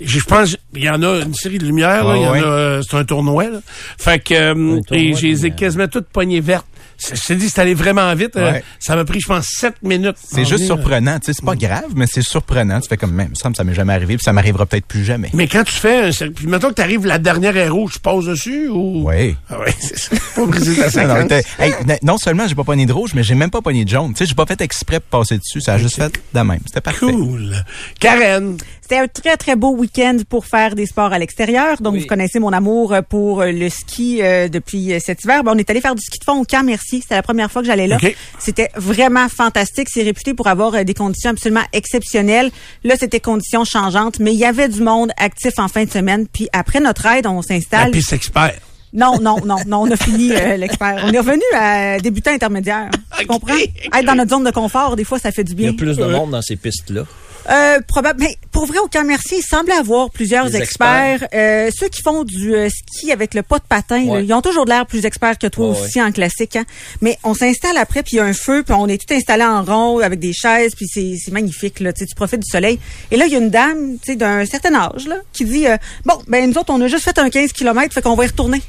[0.00, 2.18] Je je pense, il y en a une série de lumières, là.
[2.18, 2.42] Ouais, ouais.
[2.42, 3.60] euh, c'est un tournoi, là.
[3.96, 6.66] Fait que, euh, et j'ai quasiment toutes poignées vertes.
[6.98, 8.36] Je t'ai dit, c'est allé vraiment vite.
[8.36, 10.16] euh, ça m'a pris, je pense, sept minutes.
[10.18, 11.18] C'est juste surprenant.
[11.18, 12.80] Tu sais, c'est pas grave, mais c'est surprenant.
[12.80, 13.34] Tu fais comme même.
[13.34, 15.30] Ça ça m'est jamais arrivé, puis ça m'arrivera peut-être plus jamais.
[15.34, 18.68] Mais quand tu fais un puis mettons que t'arrives la dernière rouge, tu passes dessus
[18.68, 19.08] ou?
[19.08, 19.36] Oui.
[19.50, 20.16] Ah ouais, c'est ça.
[20.34, 20.46] Pas
[22.02, 24.12] Non, hey, seulement j'ai pas pogné de rouge, mais j'ai même pas pogné de jaune.
[24.12, 25.60] Tu sais, j'ai pas fait exprès pour passer dessus.
[25.60, 26.60] Ça a juste fait de même.
[26.66, 27.06] C'était parfait.
[27.06, 27.54] Cool.
[28.00, 28.56] Karen.
[28.82, 31.82] C'était un très, très beau week-end pour faire des sports à l'extérieur.
[31.82, 32.00] Donc, Oui.
[32.02, 35.42] vous connaissez mon amour euh, pour euh, le ski euh, depuis cet hiver.
[35.42, 37.00] Ben, on est allé faire du ski de fond au Camp Merci.
[37.02, 37.98] C'était la première fois que j'allais là.
[38.38, 39.88] C'était vraiment fantastique.
[39.92, 42.52] C'est réputé pour avoir euh, des conditions absolument exceptionnelles.
[42.84, 46.28] Là, c'était conditions changeantes, mais il y avait du monde actif en fin de semaine.
[46.32, 47.90] Puis après notre aide, on La s'installe.
[47.90, 48.54] piste expert.
[48.92, 51.02] Non, non, non, non, on a fini euh, l'expert.
[51.04, 52.88] On est revenu à débutant intermédiaire.
[53.18, 53.54] Tu comprends?
[53.56, 55.70] Être dans notre zone de confort, des fois, ça fait du Il y bien.
[55.70, 57.02] a plus de monde dans ces pistes-là.
[57.48, 58.20] Euh, probable.
[58.20, 61.28] Mais pour vrai, au camp Merci, il semble avoir plusieurs experts.
[61.32, 64.42] Euh, ceux qui font du euh, ski avec le pas de patin, là, ils ont
[64.42, 66.56] toujours l'air plus experts que toi Ouais, aussi en classique.
[66.56, 66.64] Hein?
[67.00, 69.44] Mais on s'installe après, puis il y a un feu, puis on est tout installé
[69.44, 71.80] en rond avec des chaises, puis c'est magnifique.
[71.80, 72.78] Là, tu profites du soleil.
[73.10, 75.66] Et là, il y a une dame tu sais, d'un certain âge là, qui dit,
[75.66, 78.24] euh, bon, ben nous autres, on a juste fait un 15 km, fait qu'on va
[78.24, 78.62] y retourner.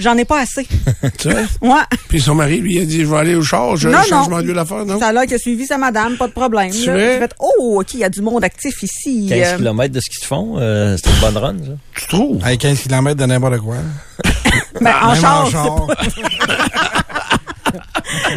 [0.00, 0.66] J'en ai pas assez.
[1.18, 1.40] Tu vois?
[1.76, 1.82] Ouais.
[2.08, 4.42] Puis son mari, lui, a dit, je vais aller au char, je Non, changement non.
[4.42, 4.98] d'huile à faire, non?
[4.98, 6.70] Ça a l'air qu'il a suivi sa madame, pas de problème.
[6.70, 6.94] Tu là.
[7.18, 9.26] fait, oh, OK, il y a du monde actif ici.
[9.28, 11.72] 15 Euh, km de ski de fond, euh, c'est une bonne run, ça.
[11.94, 12.42] Tu trouves?
[12.44, 13.76] Avec 15 km de n'importe quoi.
[14.80, 15.86] ben, en char, en c'est char.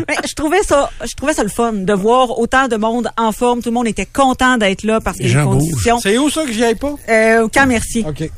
[0.07, 3.31] Mais je trouvais ça, je trouvais ça le fun de voir autant de monde en
[3.31, 3.61] forme.
[3.61, 5.99] Tout le monde était content d'être là parce que Les les conditions.
[5.99, 6.93] C'est où ça que j'y aille pas?
[7.09, 8.05] Euh, au camp Mercier.
[8.07, 8.29] OK.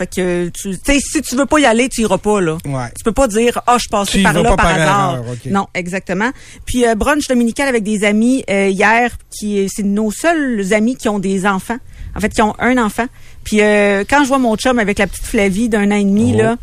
[0.00, 2.56] Fait que tu sais, si tu veux pas y aller, tu iras pas là.
[2.64, 2.86] Ouais.
[2.96, 5.22] Tu peux pas dire ah je passé Tu y par là pas par, par hasard.
[5.44, 6.30] Non, exactement.
[6.64, 11.10] Puis euh, brunch dominical avec des amis euh, hier qui c'est nos seuls amis qui
[11.10, 11.76] ont des enfants.
[12.16, 13.04] En fait, qui ont un enfant.
[13.44, 16.32] Puis euh, quand je vois mon chum avec la petite Flavie d'un an et demi
[16.34, 16.38] Oh.
[16.38, 16.56] là,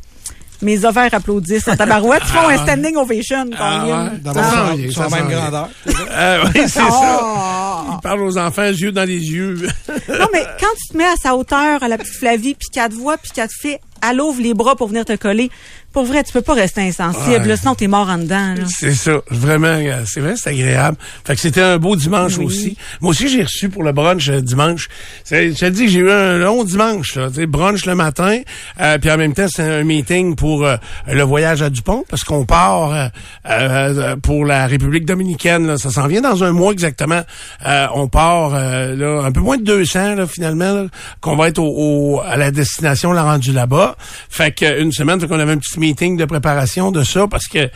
[0.62, 3.50] mes ovaires applaudissent en tabarouette, ils font un standing ovation.
[3.58, 4.34] Ah ouais.
[4.34, 5.70] S'en vient, sont la même grandeur.
[6.12, 6.88] Euh, oui, c'est ça.
[6.90, 7.84] Ah!
[7.92, 9.68] Il parle aux enfants, les yeux dans les yeux.
[10.10, 12.90] Non, mais quand tu te mets à sa hauteur, à la petite Flavie, puis qu'elle
[12.90, 15.50] te voit, puis qu'elle te fait, elle ouvre les bras pour venir te coller,
[15.98, 17.42] pour vrai, tu peux pas rester insensible.
[17.42, 17.48] Ouais.
[17.48, 18.54] là, sinon, t'es mort en dedans.
[18.70, 20.96] C'est ça, vraiment, euh, c'est vrai, c'est agréable.
[21.26, 22.46] Fait que c'était un beau dimanche Oui.
[22.46, 22.78] aussi.
[23.02, 24.90] Moi aussi, j'ai reçu pour le brunch euh, dimanche.
[25.32, 28.42] Je te dis, j'ai eu un long dimanche, là, brunch le matin,
[28.80, 32.24] euh, puis en même temps, c'est un meeting pour euh, le voyage à Dupont, parce
[32.24, 33.10] qu'on part
[33.50, 35.66] euh, pour la République dominicaine.
[35.66, 37.22] Là, ça s'en vient dans un mois exactement.
[37.66, 40.86] Euh, on part euh, là, un peu moins de 200 là, finalement,
[41.22, 43.96] qu'on va être au, au- à la destination, la rendu là-bas.
[44.30, 47.48] Fait que une semaine, fait qu'on avait un petit meeting de préparation de ça, parce
[47.48, 47.70] que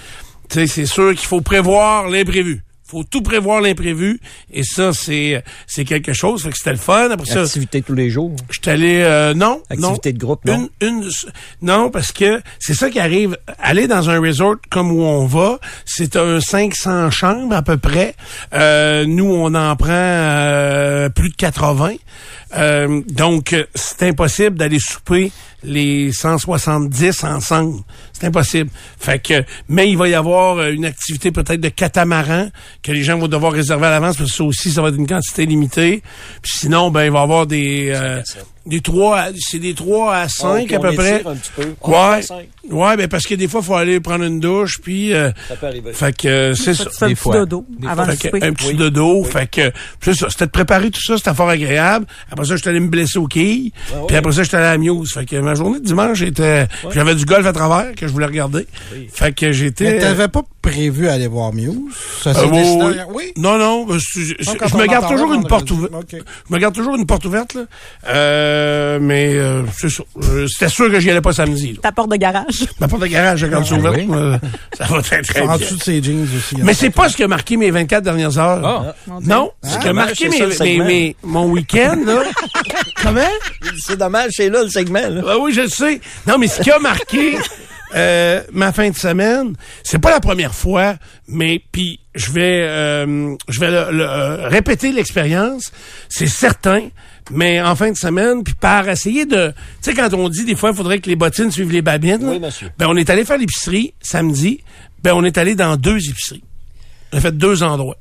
[0.50, 2.64] c'est sûr qu'il faut prévoir l'imprévu.
[2.84, 4.20] faut tout prévoir l'imprévu.
[4.52, 6.44] Et ça, c'est c'est quelque chose.
[6.44, 7.10] Fait que c'était le fun.
[7.10, 8.36] Après ça, Activité tous les jours.
[8.50, 9.00] je suis allé...
[9.02, 10.18] euh, non, Activité non.
[10.18, 10.70] de groupe, non?
[10.82, 11.10] Une, une,
[11.62, 13.38] non, parce que c'est ça qui arrive.
[13.60, 18.14] Aller dans un resort comme où on va, c'est un 500 chambres à peu près.
[18.54, 21.94] Euh, nous, on en prend euh, plus de 80.
[22.58, 25.32] Euh, donc, c'est impossible d'aller souper
[25.64, 27.82] les 170 ensemble.
[28.14, 28.70] C'est impossible.
[29.00, 32.50] Fait que, mais il va y avoir euh, une activité peut-être de catamaran
[32.84, 34.98] que les gens vont devoir réserver à l'avance parce que ça aussi, ça va être
[34.98, 36.02] une quantité limitée.
[36.42, 38.22] Puis sinon, ben, il va y avoir des, euh,
[38.66, 41.18] des 3 à, c'est des 3 à 5 puis à peu près.
[41.18, 41.74] étire un petit peu.
[41.82, 42.22] On Ouais.
[42.70, 45.56] Ouais, ben, parce que des fois, il faut aller prendre une douche puis, euh, Ça
[45.56, 45.94] peut arriver.
[45.94, 46.90] fait que, c'est ça.
[47.06, 48.44] Un petit dodo avant que, souper.
[48.44, 49.24] un petit dodo.
[49.24, 50.30] Fait que, c'est ça.
[50.30, 52.06] C'était de préparer tout ça, c'était fort agréable.
[52.32, 53.72] Après ça, j'étais allé me blesser aux quilles.
[54.08, 55.14] Puis après ça, j'étais allé à la Muse.
[55.14, 58.26] Fait que ma journée de dimanche, était, j'avais du golf à travers que je voulais
[58.26, 58.66] regarder.
[59.14, 60.00] Fait que Mais j'étais.
[60.00, 61.76] t'avais pas prévu aller voir Muse?
[62.24, 62.96] Ça s'est Euh, oui, décidé- oui.
[63.14, 63.32] oui.
[63.36, 65.92] Non, non, euh, je, quand me garde toujours une porte ouverte.
[66.12, 67.62] Je me garde toujours une porte ouverte, là.
[68.08, 70.04] Euh, mais euh, c'est ça.
[70.24, 71.74] Euh, C'était sûr que j'y allais pas samedi.
[71.74, 71.80] là.
[71.82, 72.66] Ta porte de garage.
[72.80, 73.96] Ma porte de garage, je garde ça Ah, ouverte.
[73.98, 74.08] oui.
[74.14, 74.38] euh,
[74.78, 75.58] ça va très, très En bien.
[75.58, 76.56] dessous de ses jeans aussi.
[76.56, 76.64] hein.
[76.64, 78.62] Mais c'est pas ce qui a marqué mes 24 dernières heures.
[78.64, 78.96] Ah.
[79.26, 82.24] Non, ce qui a dommage, marqué mes, mes- mes- mon week-end, là.
[83.02, 83.22] Comment?
[83.86, 85.00] C'est dommage, c'est là le segment.
[85.10, 85.22] Là.
[85.42, 86.00] Oui, je le sais.
[86.28, 87.38] Non, mais ce qui a marqué
[87.96, 90.96] euh, ma fin de semaine, c'est pas la première fois,
[91.28, 95.72] mais puis je vais euh, je vais le- le- euh, répéter l'expérience,
[96.10, 96.90] c'est certain.
[97.30, 99.50] Mais en fin de semaine, puis par essayer de...
[99.82, 102.18] Tu sais, quand on dit des fois, il faudrait que les bottines suivent les babines.
[102.24, 102.72] Oui, monsieur.
[102.78, 104.62] Ben, on est allé faire l'épicerie samedi.
[105.04, 106.44] Ben, on est allé dans deux épiceries.
[107.14, 107.96] On a fait deux endroits.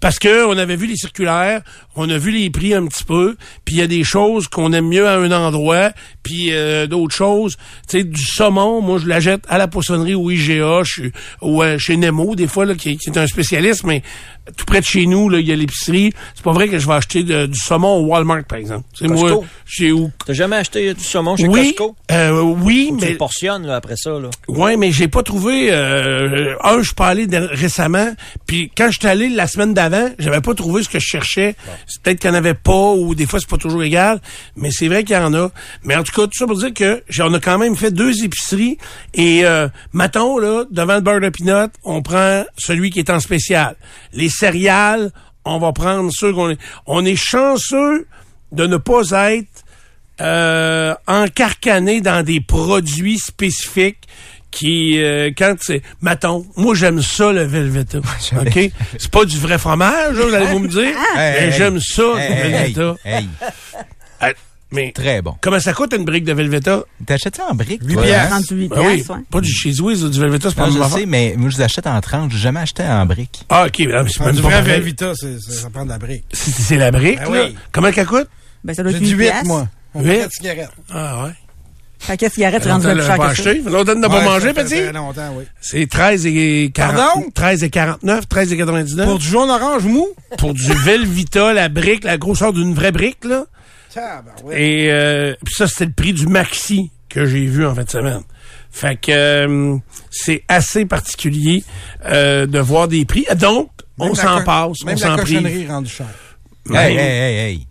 [0.00, 1.62] Parce que on avait vu les circulaires,
[1.96, 4.72] on a vu les prix un petit peu, puis il y a des choses qu'on
[4.72, 5.90] aime mieux à un endroit,
[6.22, 7.56] puis euh, d'autres choses,
[7.88, 11.02] tu sais, du saumon, moi je l'achète à la poissonnerie ou IGA, je-
[11.40, 14.02] ou euh, chez Nemo, des fois, là, qui, qui est un spécialiste, mais
[14.56, 16.12] tout près de chez nous, là, il y a l'épicerie.
[16.34, 18.84] C'est pas vrai que je vais acheter de- du saumon au Walmart, par exemple.
[18.94, 20.10] C'est moi, chez où?
[20.24, 21.96] T'as jamais acheté du saumon chez Oui, Costco?
[22.12, 24.10] euh, oui, que Tu mais le portionnes là, après ça.
[24.10, 24.28] Là.
[24.46, 25.68] Ouais, mais j'ai pas trouvé.
[25.72, 28.14] Euh, un, je suis pas allé récemment.
[28.46, 29.85] Puis quand je suis allé la semaine d'avant,
[30.18, 31.54] j'avais pas trouvé ce que je cherchais.
[32.02, 34.20] Peut-être qu'il y en avait pas, ou des fois c'est pas toujours égal.
[34.56, 35.50] Mais c'est vrai qu'il y en a.
[35.84, 38.24] Mais en tout cas, tout ça pour dire que j'en ai quand même fait deux
[38.24, 38.78] épiceries.
[39.14, 43.20] Et euh, mettons, là, devant le beurre de pinot, on prend celui qui est en
[43.20, 43.76] spécial.
[44.12, 45.10] Les céréales,
[45.44, 46.60] on va prendre ceux qu'on est.
[46.86, 48.06] On est chanceux
[48.52, 49.64] de ne pas être
[50.20, 54.06] euh, encarcané dans des produits spécifiques
[54.58, 58.70] qui euh, quand c'est mettons moi j'aime ça le Velveta OK?
[58.98, 62.02] c'est pas du vrai fromage là, vous allez vous me dire mais Hey, j'aime ça
[62.18, 63.28] hey, le Velveta hey,
[64.20, 64.30] Ah,
[64.72, 65.34] mais Très bon.
[65.40, 67.54] comment ça coûte une brique de Velveta T'achètes ça en
[68.02, 68.32] piastres.
[68.32, 68.36] hein?
[68.36, 69.20] Rendu 8 Ben oui piastres, ouais.
[69.30, 71.62] pas du chez Wiz ou du Velveta c'est pas je sais, mais moi, je les
[71.62, 72.32] achète en 30.
[72.32, 73.44] J'ai jamais acheté en briques.
[73.48, 74.82] ah OK ah, mais c'est Ah, même du pas vrai
[75.14, 76.24] c'est- ça prend de la brique.
[76.32, 77.56] c'est c'est la brique Ben là oui.
[77.72, 78.28] comment qu'elle coûte?
[78.64, 79.46] Ben, ça doit être du 8 8, piastres.
[79.46, 79.68] moi.
[79.94, 80.08] Un Huit?
[80.08, 80.70] paquet de cigarettes.
[80.90, 81.30] ah ouais
[82.06, 83.42] Paquet de cigarettes, c'est Longtemps rendu de plus cher pas que ça.
[83.50, 84.82] acheté de ne pas fait petit?
[85.36, 85.44] oui.
[85.60, 87.26] c'est 13 et 40 Pardon?
[87.34, 90.08] 13 et 49 13 et 99 Pour du jaune orange mou?
[90.38, 93.44] pour du Velvita, la brique, la grosseur d'une vraie brique, là.
[94.52, 97.90] Et euh, puis ça, c'était le prix du maxi que j'ai vu en fin de
[97.90, 98.20] semaine.
[98.70, 99.76] Fait que euh,
[100.10, 101.64] c'est assez particulier
[102.04, 103.26] euh, de voir des prix.
[103.36, 105.38] Donc, Même on la s'en passe, Même on la s'en prive.
[105.42, 106.06] cochonnerie rendue cher.
[106.70, 107.66] Hey, hey, hey, hey.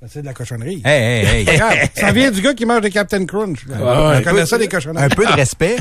[0.00, 0.80] Ben, C'est de la cochonnerie.
[0.84, 1.60] Hey, hey, hey.
[1.96, 3.66] Ça vient du gars qui mange des Captain Crunch.
[3.66, 3.76] ouais.
[3.76, 5.04] On connaît ça, des cochonneries.
[5.04, 5.76] Un peu de respect.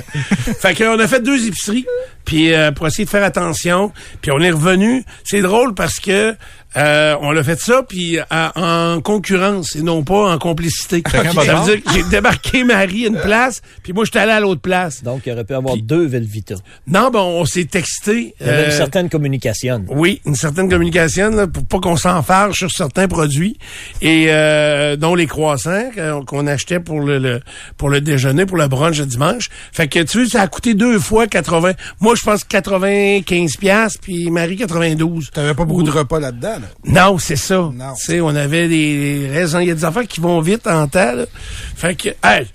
[0.60, 1.86] Fait qu'on a fait deux épiceries,
[2.24, 5.04] puis euh, pour essayer de faire attention, puis on est revenu.
[5.22, 6.34] C'est drôle parce que
[6.76, 8.52] euh, on l'a fait ça, puis à-
[8.94, 11.02] en concurrence et non pas en complicité.
[11.10, 14.40] Ça veut dire que j'ai débarqué Marie à une place, puis moi j'étais allé à
[14.40, 15.02] l'autre place.
[15.02, 16.56] Donc, il aurait pu avoir deux Velvita.
[16.86, 18.34] Non, ben on s'est texté.
[18.40, 19.84] Il y avait euh, une certaine communication.
[19.88, 23.56] Oui, une certaine communication là, pour pas qu'on s'enfarge sur certains produits
[24.02, 27.40] et euh, dont les croissants euh, qu'on achetait pour le, le-
[27.76, 29.48] pour le déjeuner, pour le brunch le dimanche.
[29.72, 31.72] Fait que tu veux, ça a coûté deux fois 80.
[32.00, 35.30] Moi, je pense 95 pièces puis Marie 92.
[35.32, 36.56] T'avais pas beaucoup de repas là-dedans.
[36.58, 36.66] Là.
[36.84, 37.56] Non, c'est ça.
[37.74, 37.94] Non.
[37.94, 40.86] Tu sais, on avait des raisons, il y a des affaires qui vont vite en
[40.88, 41.12] temps.
[41.12, 41.24] là.
[41.76, 42.46] Fait que hey,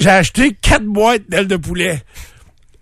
[0.00, 2.02] j'ai acheté quatre boîtes d'ailes de poulet.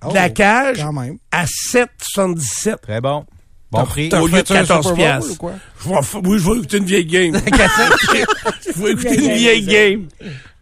[0.09, 1.19] De la Oh, cage Quand même.
[1.31, 2.77] à 7,77.
[2.83, 3.25] Très bon.
[3.71, 4.09] Bon prix.
[4.09, 6.21] T'as Au lieu de refait un 14 Super Bowl piastres.
[6.25, 7.35] oui, je vais écouter une vieille game.
[8.67, 10.09] je vais écouter une vieille game.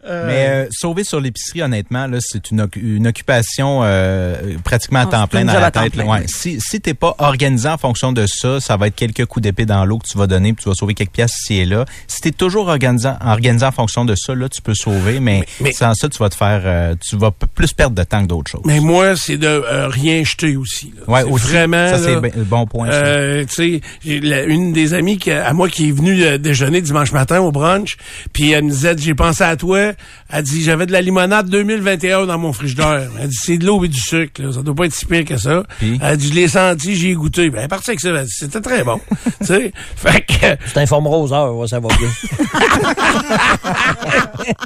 [0.03, 5.05] Mais euh, sauver sur l'épicerie, honnêtement, là, c'est une, une occupation euh, pratiquement à Ah,
[5.07, 5.95] temps plein dans la tête.
[5.95, 6.05] là.
[6.05, 6.23] Ouais.
[6.27, 9.65] Si, si t'es pas organisé en fonction de ça, ça va être quelques coups d'épée
[9.65, 11.85] dans l'eau que tu vas donner, puis tu vas sauver quelques pièces ici et là.
[12.07, 15.45] Si t'es toujours organisé, organisé en fonction de ça, là, tu peux sauver, mais, Mais-
[15.65, 18.27] mais- sans ça, tu vas te faire, euh, tu vas plus perdre de temps que
[18.27, 18.61] d'autres choses.
[18.65, 20.93] Mais moi, c'est de euh, rien jeter aussi.
[20.97, 21.13] là.
[21.13, 21.45] Ouais, aussi.
[21.47, 21.89] Vraiment.
[21.89, 22.89] Ça, c'est ben- le bon point.
[22.89, 27.11] Euh, tu sais, une des amies qui, à moi qui est venue euh, déjeuner dimanche
[27.11, 27.97] matin au brunch,
[28.33, 29.88] puis elle me disait, j'ai pensé à toi.
[30.31, 33.09] Elle dit, j'avais de la limonade 2021 dans mon frigidaire.
[33.21, 34.41] Elle dit, c'est de l'eau et du sucre.
[34.41, 34.51] Là.
[34.53, 35.63] Ça doit pas être si pire que ça.
[35.79, 35.99] Puis?
[36.01, 37.49] Elle dit, je l'ai senti, j'ai goûté.
[37.49, 38.09] Ben, elle est partie avec ça.
[38.09, 38.99] Elle dit, c'était très bon.
[39.41, 42.09] tu sais, fait que Tu t'informeras aux heures, ouais, ça va bien.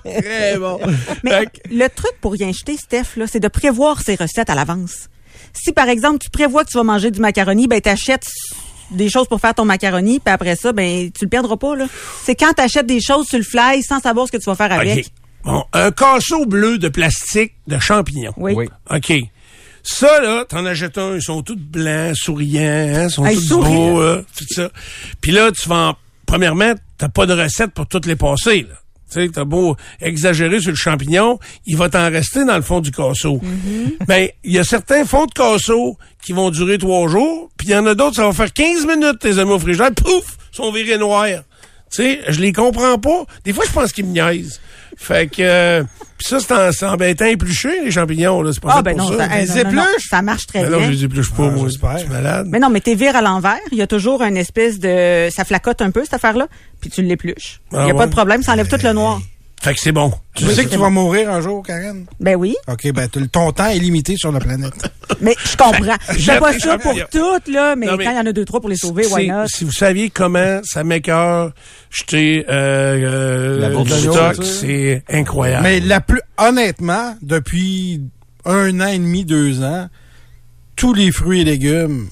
[0.21, 0.79] très bon.
[1.23, 4.55] Mais que- le truc pour rien jeter, Steph, là, c'est de prévoir ses recettes à
[4.55, 5.09] l'avance.
[5.53, 8.27] Si, par exemple, tu prévois que tu vas manger du macaroni, ben, t'achètes
[8.91, 11.87] des choses pour faire ton macaroni, puis après ça, ben, tu le perdras pas, là.
[12.23, 14.71] C'est quand t'achètes des choses sur le fly sans savoir ce que tu vas faire
[14.71, 14.99] avec.
[14.99, 15.05] OK.
[15.43, 18.33] Bon, un casseau bleu de plastique de champignons.
[18.37, 18.53] Oui.
[18.55, 18.67] Oui.
[18.89, 19.13] OK.
[19.83, 23.57] Ça, là, t'en achètes un, ils sont tous blancs, souriants, hein, ils sont Hey, tous
[23.59, 24.69] beaux, tout ça.
[25.19, 25.95] Puis là, tu vas en...
[26.25, 28.75] Premièrement, t'as pas de recette pour toutes les passer, là.
[29.13, 32.79] Tu sais, t'as beau exagérer sur le champignon, il va t'en rester dans le fond
[32.79, 33.39] du casseau.
[34.07, 37.71] Ben, il y a certains fonds de casseau qui vont durer trois jours, puis il
[37.71, 40.71] y en a d'autres, ça va faire 15 minutes, tes amis au frigidaire, pouf, sont
[40.71, 41.43] virés noirs.
[41.93, 43.25] Tu sais, je les comprends pas.
[43.45, 44.59] Des fois, je pense qu'ils me niaisent.
[44.97, 45.41] Fait que...
[45.41, 45.83] euh,
[46.17, 46.39] Puis ça,
[46.71, 48.51] c'est en- embêtant épluché, les champignons, là.
[48.53, 49.27] C'est pas Ah, ben pour non, ça.
[49.27, 50.07] ça, Les non, non, non, épluches?
[50.09, 50.87] ça marche très Ben non, bien.
[50.87, 51.67] je les épluche pas, Ah, moi.
[51.67, 51.93] j'espère.
[51.93, 52.47] Je suis malade.
[52.49, 53.57] Mais non, mais t'es vire à l'envers.
[53.71, 55.27] Il y a toujours une espèce de...
[55.31, 56.47] Ça flacote un peu, cette affaire-là,
[56.81, 57.61] puis tu l'épluches.
[57.71, 59.19] Il Ah y a pas de problème, ça enlève tout le noir.
[59.63, 60.11] Fait que c'est bon.
[60.35, 62.05] Tu sais que tu vas mourir un jour, Karen?
[62.19, 64.73] Ben oui, OK, ben ton temps est limité sur la planète.
[65.21, 65.95] mais je comprends.
[66.09, 68.33] Je fais pas ça pour toutes, là, mais Non, mais quand il y en a
[68.33, 69.47] deux, trois pour les sauver, why Si- not?
[69.47, 71.53] Si vous saviez comment ça m'écœure
[71.89, 75.63] jeter euh, euh, du stock, c'est incroyable.
[75.63, 78.01] Mais la plus honnêtement, depuis
[78.43, 79.87] un an et demi, deux ans,
[80.75, 82.09] tous les fruits et légumes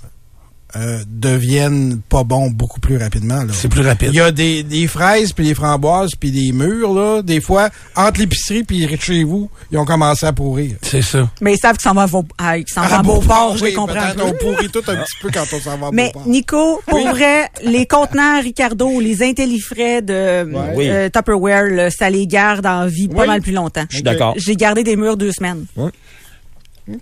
[0.75, 3.43] euh, deviennent pas bons beaucoup plus rapidement.
[3.43, 3.53] là.
[3.53, 4.09] c'est plus rapide.
[4.13, 7.21] Il y a des, des fraises, puis des framboises, puis des mûres, là.
[7.21, 10.75] Des fois, entre l'épicerie puis chez vous, ils ont commencé à pourrir.
[10.81, 11.29] C'est ça.
[11.41, 14.11] Mais ils savent qu'ils s'en vont à ah, à À Beauport, je oui, comprends.
[14.23, 16.27] on pourrit tout un petit peu quand on s'en va à Mais Beauport.
[16.27, 20.89] Nico, pour vrai, les contenants Ricardo, les intellifrais de Oui.
[20.89, 23.85] euh, Tupperware, là, ça les garde en vie pas mal plus longtemps.
[23.89, 24.33] Je suis d'accord.
[24.37, 25.65] J'ai gardé des murs deux semaines.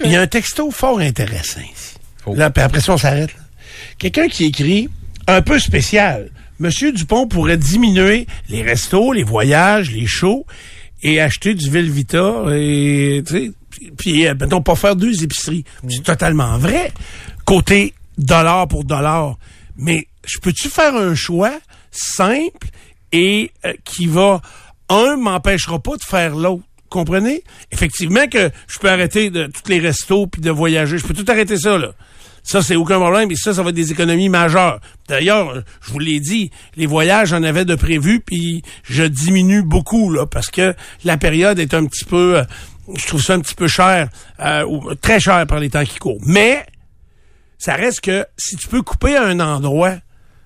[0.04, 1.96] Il y a un texto fort intéressant ici.
[2.26, 2.36] Oh.
[2.36, 3.30] Là, puis après ça, on s'arrête.
[4.00, 4.90] Quelqu'un qui écrit
[5.28, 6.32] un peu spécial.
[6.60, 10.46] Monsieur Dupont pourrait diminuer les restos, les voyages, les shows
[11.04, 13.52] et acheter du Velvita et tu sais,
[13.98, 15.64] puis- euh, mettons pas faire deux épiceries.
[15.88, 16.92] C'est totalement vrai.
[17.46, 19.38] Côté dollar pour dollar.
[19.78, 21.54] Mais je peux-tu faire un choix
[21.92, 22.68] simple
[23.12, 24.42] et euh, qui va
[24.90, 26.64] un m'empêchera pas de faire l'autre?
[26.90, 27.44] Comprenez?
[27.72, 30.98] Effectivement que je peux arrêter de tous les restos puis de voyager.
[30.98, 31.92] Je peux tout arrêter ça, là.
[32.44, 33.32] Ça, c'est aucun problème.
[33.32, 34.80] Et ça, ça va être des économies majeures.
[35.08, 40.12] D'ailleurs, je vous l'ai dit, les voyages, j'en avais de prévus, puis je diminue beaucoup,
[40.12, 42.44] là, parce que la période est un petit peu, euh,
[42.96, 45.98] je trouve ça un petit peu cher, euh, ou très cher par les temps qui
[46.00, 46.22] courent.
[46.26, 46.66] Mais,
[47.58, 49.96] ça reste que si tu peux couper à un endroit,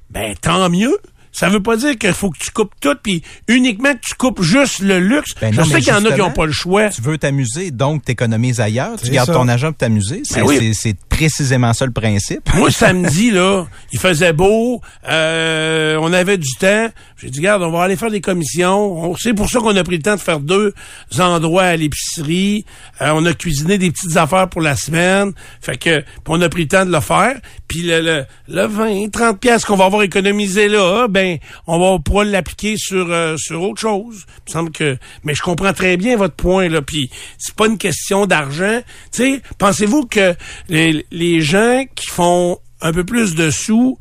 [0.09, 0.97] ben tant mieux.
[1.33, 4.41] Ça veut pas dire qu'il faut que tu coupes tout, puis uniquement que tu coupes
[4.41, 5.31] juste le luxe.
[5.41, 6.89] Ben je non, sais mais qu'il y en a qui n'ont pas le choix.
[6.89, 8.97] Tu veux t'amuser, donc t'économises ailleurs.
[9.03, 9.33] Tu gardes ça.
[9.33, 10.21] ton argent pour t'amuser.
[10.23, 10.57] C'est Ben oui.
[10.59, 12.53] c'est- c'est précisément ça le principe.
[12.55, 16.87] Moi, samedi, là, il faisait beau, euh, on avait du temps.
[17.17, 19.15] J'ai dit, regarde, on va aller faire des commissions.
[19.17, 20.73] C'est pour ça qu'on a pris le temps de faire deux
[21.19, 22.65] endroits à l'épicerie.
[23.01, 25.31] Euh, on a cuisiné des petites affaires pour la semaine.
[25.61, 27.35] Fait que, on a pris le temps de le faire.
[27.67, 31.22] Puis le, le, le 20, 30 pièces qu'on va avoir économisé là, ben,
[31.67, 34.25] on va pouvoir l'appliquer sur euh, sur autre chose.
[34.27, 36.81] Il me semble que, mais je comprends très bien votre point là.
[36.81, 38.81] Puis c'est pas une question d'argent.
[39.11, 40.35] Tu sais, pensez-vous que
[40.69, 43.97] les, les gens qui font un peu plus de sous,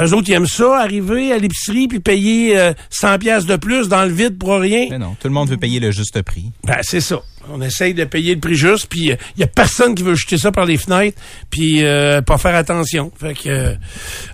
[0.00, 3.88] eux autres, ils aiment ça, arriver à l'épicerie puis payer euh, 100 pièces de plus
[3.88, 4.88] dans le vide pour rien?
[4.90, 6.50] Mais non, tout le monde veut payer le juste prix.
[6.64, 7.22] Ben, c'est ça.
[7.52, 10.38] On essaye de payer le prix juste, puis il y a personne qui veut jeter
[10.38, 11.18] ça par les fenêtres,
[11.50, 13.12] puis euh, pas faire attention.
[13.20, 13.74] Fait que euh,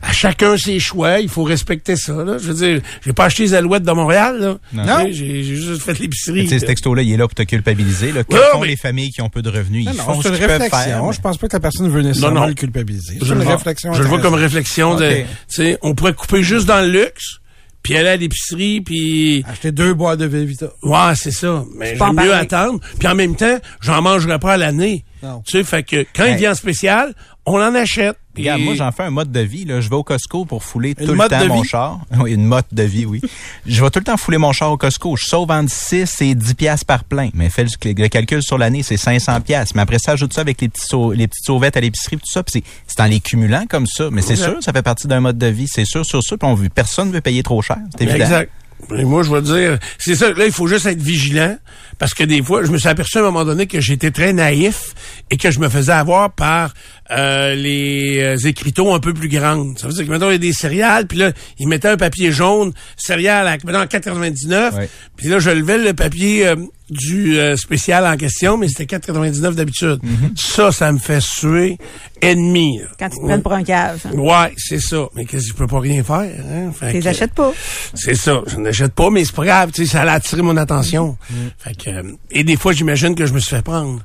[0.03, 2.13] à chacun ses choix, il faut respecter ça.
[2.25, 2.39] Là.
[2.39, 4.39] Je veux dire, j'ai pas acheté les alouettes de Montréal.
[4.41, 4.59] Là.
[4.85, 5.05] Non.
[5.07, 6.43] Sais, J'ai juste fait l'épicerie.
[6.45, 8.13] Tu sais, ce texto-là, il est là pour te culpabiliser.
[8.13, 8.25] Là.
[8.25, 9.85] Que Ouais, font mais- les familles qui ont peu de revenus?
[9.87, 11.03] Non, Ils non, font c'est ce une qu'ils peuvent réflexion.
[11.05, 11.13] faire.
[11.13, 12.47] Je pense pas que la personne veut nécessairement Non, non.
[12.49, 13.15] le culpabiliser.
[13.21, 13.93] Je C'est le une vois- réflexion.
[13.93, 15.13] Je le vois comme réflexion de, Ok.
[15.17, 17.39] tu sais, on pourrait couper juste dans le luxe,
[17.83, 20.70] puis aller à l'épicerie, puis Acheter deux boîtes de Velvita.
[20.83, 21.64] ouais, c'est ça.
[21.74, 22.81] Mais j'aime mieux attendre.
[22.99, 25.05] Puis en même temps, j'en mangerai pas à l'année.
[25.23, 25.43] Non.
[25.47, 27.14] Tu sais, fait que quand il vient en spécial,
[27.47, 28.16] on en achète.
[28.37, 29.64] Regarde, moi, j'en fais un mode de vie.
[29.64, 29.81] Là.
[29.81, 31.68] Je vais au Costco pour fouler Une tout le temps de mon vie?
[31.68, 31.99] char.
[32.21, 33.21] Oui, une mode de vie, oui.
[33.66, 35.16] je vais tout le temps fouler mon char au Costco.
[35.16, 37.29] Je sauve entre 6 et 10 piastres par plein.
[37.35, 39.75] Mais fais le, le calcul sur l'année, c'est 500 piastres.
[39.75, 42.31] Mais après ça, ajoute ça avec les, petits sau- les petites sauvettes à l'épicerie, tout
[42.31, 42.43] ça.
[42.45, 44.09] Puis c'est, c'est en les cumulant comme ça.
[44.12, 45.66] Mais c'est sûr, ça fait partie d'un mode de vie.
[45.68, 46.37] C'est sûr, sur ça.
[46.39, 47.79] Puis on veut, personne ne veut payer trop cher.
[47.99, 48.25] C'est évident.
[48.25, 48.53] Exact.
[48.97, 50.33] Et moi, je veux dire, c'est ça.
[50.33, 51.57] Là, il faut juste être vigilant
[51.99, 54.33] parce que des fois, je me suis aperçu à un moment donné que j'étais très
[54.33, 54.95] naïf
[55.31, 56.72] et que je me faisais avoir par
[57.11, 59.78] euh, les euh, écriteaux un peu plus grandes.
[59.78, 61.97] Ça veut dire que maintenant il y a des céréales, puis là, ils mettaient un
[61.97, 64.89] papier jaune, céréales à maintenant, 99, Ouais.
[65.16, 66.57] puis là, je levais le papier euh,
[66.91, 70.01] du euh, spécial en question, mais c'était 4,99 d'habitude.
[70.36, 71.78] Ça, ça me fait suer
[72.20, 72.80] ennemi.
[72.99, 74.01] Quand ils te prennent pour un cave.
[74.07, 74.11] hein.
[74.18, 75.07] Ouais, c'est ça.
[75.14, 76.18] Mais qu'est-ce que je peux pas rien faire?
[76.20, 76.72] Hein?
[76.78, 77.53] Fait Tu les que- achètes pas.
[77.95, 78.43] c'est ça.
[78.47, 79.70] Je n'achète pas, mais c'est pas grave.
[79.72, 81.16] Tu sais, ça a attiré mon attention.
[81.59, 84.01] Fait que, euh, et des fois, j'imagine que je me suis fait prendre.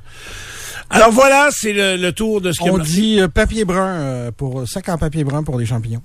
[0.88, 4.30] Alors voilà, c'est le, le tour de ce que On dit euh, papier brun euh,
[4.30, 6.02] pour sac en papier brun pour les champignons.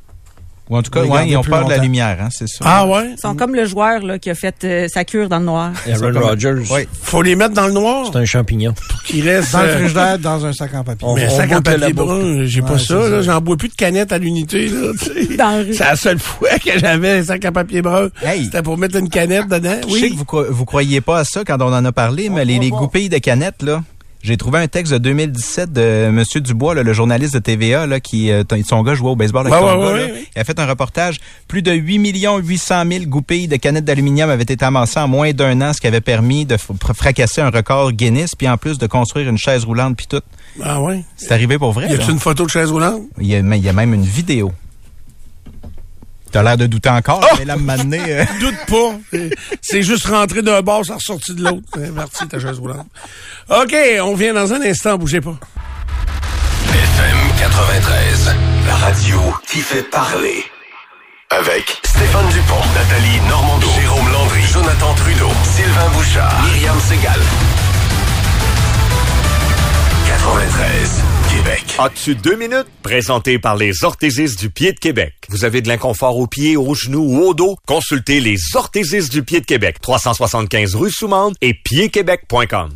[0.71, 2.59] Ou en tout cas, ouais, ils ont peur de la lumière, hein, c'est ça.
[2.63, 3.09] Ah ouais?
[3.17, 5.73] Ils sont comme le joueur là, qui a fait euh, sa cure dans le noir.
[5.85, 6.63] Aaron Rodgers.
[6.71, 6.87] Oui.
[7.01, 8.09] Faut les mettre dans le noir?
[8.09, 8.73] C'est un champignon.
[8.87, 9.51] pour qu'ils restent.
[9.51, 11.05] Dans le euh, frigidaire, dans un sac en papier.
[11.05, 13.21] On- mais un sac en papier brun, j'ai pas Ouais, ça.
[13.21, 14.71] J'en bois plus de canettes à l'unité.
[14.97, 15.37] C'est
[15.79, 18.07] la seule fois que j'avais un sac à papier brun.
[18.23, 18.45] Hey.
[18.45, 19.75] C'était pour mettre une canette dedans.
[19.89, 22.45] Je sais que vous, vous croyez pas à ça quand on en a parlé, mais
[22.45, 23.83] les, les goupilles de canettes, là,
[24.23, 27.99] j'ai trouvé un texte de 2017 de Monsieur Dubois, là, le journaliste de TVA, là,
[27.99, 30.19] qui, euh, son gars jouait au baseball avec Ouais, son ouais, gars, ouais, là.
[30.35, 31.19] Il a fait un reportage.
[31.47, 31.97] Plus de 8
[32.43, 35.87] 800 000 goupilles de canettes d'aluminium avaient été amassées en moins d'un an, ce qui
[35.87, 39.97] avait permis de fracasser un record Guinness, puis en plus de construire une chaise roulante,
[39.97, 40.21] puis tout.
[40.63, 41.03] Ah ouais.
[41.15, 43.01] C'est arrivé pour vrai, Y a-tu une photo de chaise roulante?
[43.19, 44.51] Il y a, mais il y a même une vidéo.
[46.31, 47.35] T'as l'air de douter encore, Oh!
[47.39, 49.17] mais là, m'amener, euh, Doute pas.
[49.61, 51.63] C'est- juste rentré d'un bord, c'est ressorti de l'autre.
[51.75, 52.87] C'est parti, ta chaise roulante.
[53.49, 55.35] OK, on vient dans un instant, bougez pas.
[56.69, 58.35] FM 93,
[58.67, 60.43] la radio qui fait parler.
[61.31, 67.19] Avec Stéphane Dupont, Nathalie Normando, Jérôme Landry, Jonathan Trudeau, Sylvain Bouchard, Myriam Segal.
[70.07, 71.03] 93,
[71.41, 71.75] Québec.
[71.79, 72.67] As-tu deux minutes?
[72.83, 75.13] Présenté par les orthésistes du pied de Québec.
[75.29, 77.57] Vous avez de l'inconfort aux pieds, aux genoux ou au dos?
[77.65, 79.77] Consultez les orthésistes du pied de Québec.
[79.81, 82.69] 375 rue Soumande et piedquebec.com.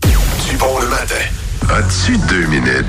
[0.49, 1.16] Dupont le matin.
[1.70, 2.86] As-tu deux minutes?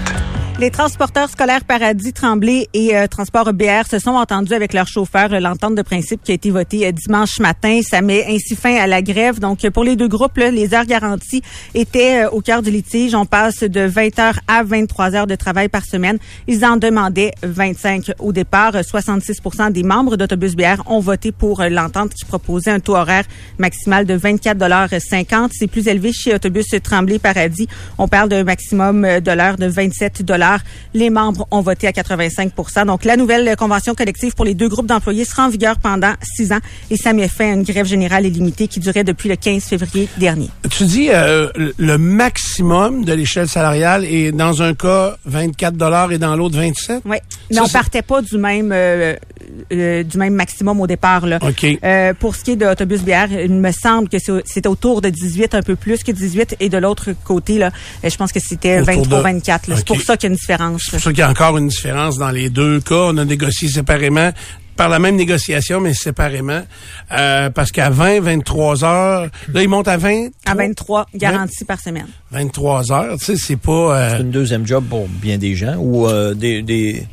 [0.58, 5.34] Les transporteurs scolaires Paradis, Tremblay et euh, Transport BR se sont entendus avec leurs chauffeurs.
[5.34, 8.74] Euh, L'entente de principe qui a été votée euh, dimanche matin, ça met ainsi fin
[8.76, 9.38] à la grève.
[9.38, 11.42] Donc, pour les deux groupes, les heures garanties
[11.74, 13.14] étaient au cœur du litige.
[13.14, 16.16] On passe de 20 heures à 23 heures de travail par semaine.
[16.48, 18.76] Ils en demandaient 25 au départ.
[18.76, 23.24] Euh, 66% des membres d'Autobus BR ont voté pour l'entente qui proposait un taux horaire
[23.58, 27.68] maximal de 24,50 C'est plus élevé chez Autobus Tremblay Paradis.
[27.98, 30.22] On parle d'un maximum de l'heure de 27
[30.94, 34.86] Les membres ont voté à 85% Donc, la nouvelle convention collective pour les deux groupes
[34.86, 38.26] d'employés sera en vigueur pendant six ans et ça met fin à une grève générale
[38.26, 40.48] illimitée qui durait depuis le 15 février dernier.
[40.70, 46.36] Tu dis euh, le maximum de l'échelle salariale est dans un cas 24 et dans
[46.36, 47.02] l'autre 27?
[47.04, 47.16] Oui,
[47.50, 49.14] mais Ça, on partait pas du même euh,
[49.72, 51.26] euh, du même maximum au départ.
[51.26, 51.38] Là.
[51.42, 51.66] OK.
[51.84, 55.00] Euh, pour ce qui est de Autobus BR, il me semble que c'est- c'était autour
[55.00, 57.70] de 18, un peu plus que 18, et de l'autre côté, là,
[58.04, 59.68] euh, je pense que c'était Autour de- 23-24.
[59.68, 59.76] là.
[59.76, 60.82] C'est pour ça qu'il y a une différence.
[60.84, 62.94] C'est pour ça qu'il y a encore une différence dans les deux cas.
[63.12, 64.30] On a négocié séparément
[64.76, 66.60] par la même négociation, mais séparément.
[67.12, 70.28] Euh, parce qu'à 20, 23 heures, là, ils montent à 20.
[70.44, 72.06] À 23 garantis par semaine.
[72.30, 73.72] 23 heures, tu sais, c'est pas...
[73.98, 77.06] euh, C'est une deuxième job pour bien des gens ou euh, des, des,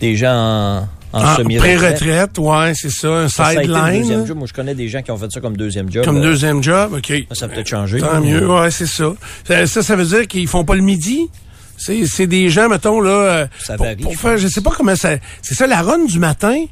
[0.00, 1.78] des gens en, en semi-retraite.
[1.78, 4.26] pré-retraite, ouais, c'est ça, un le deuxième sideline.
[4.26, 4.36] job.
[4.38, 6.04] Moi, je connais des gens qui ont fait ça comme deuxième job.
[6.04, 7.12] Comme Euh, deuxième job, OK.
[7.32, 7.98] Ça a peut-être changé.
[7.98, 9.12] Tant mieux, ouais, c'est ça.
[9.46, 9.66] ça.
[9.66, 11.28] Ça, ça veut dire qu'ils font pas le midi?
[11.76, 14.70] C'est, des gens, mettons, là, euh, Ça pour, varie, pour je faire, je sais pas
[14.76, 15.16] comment ça...
[15.40, 16.64] C'est ça, la run du matin...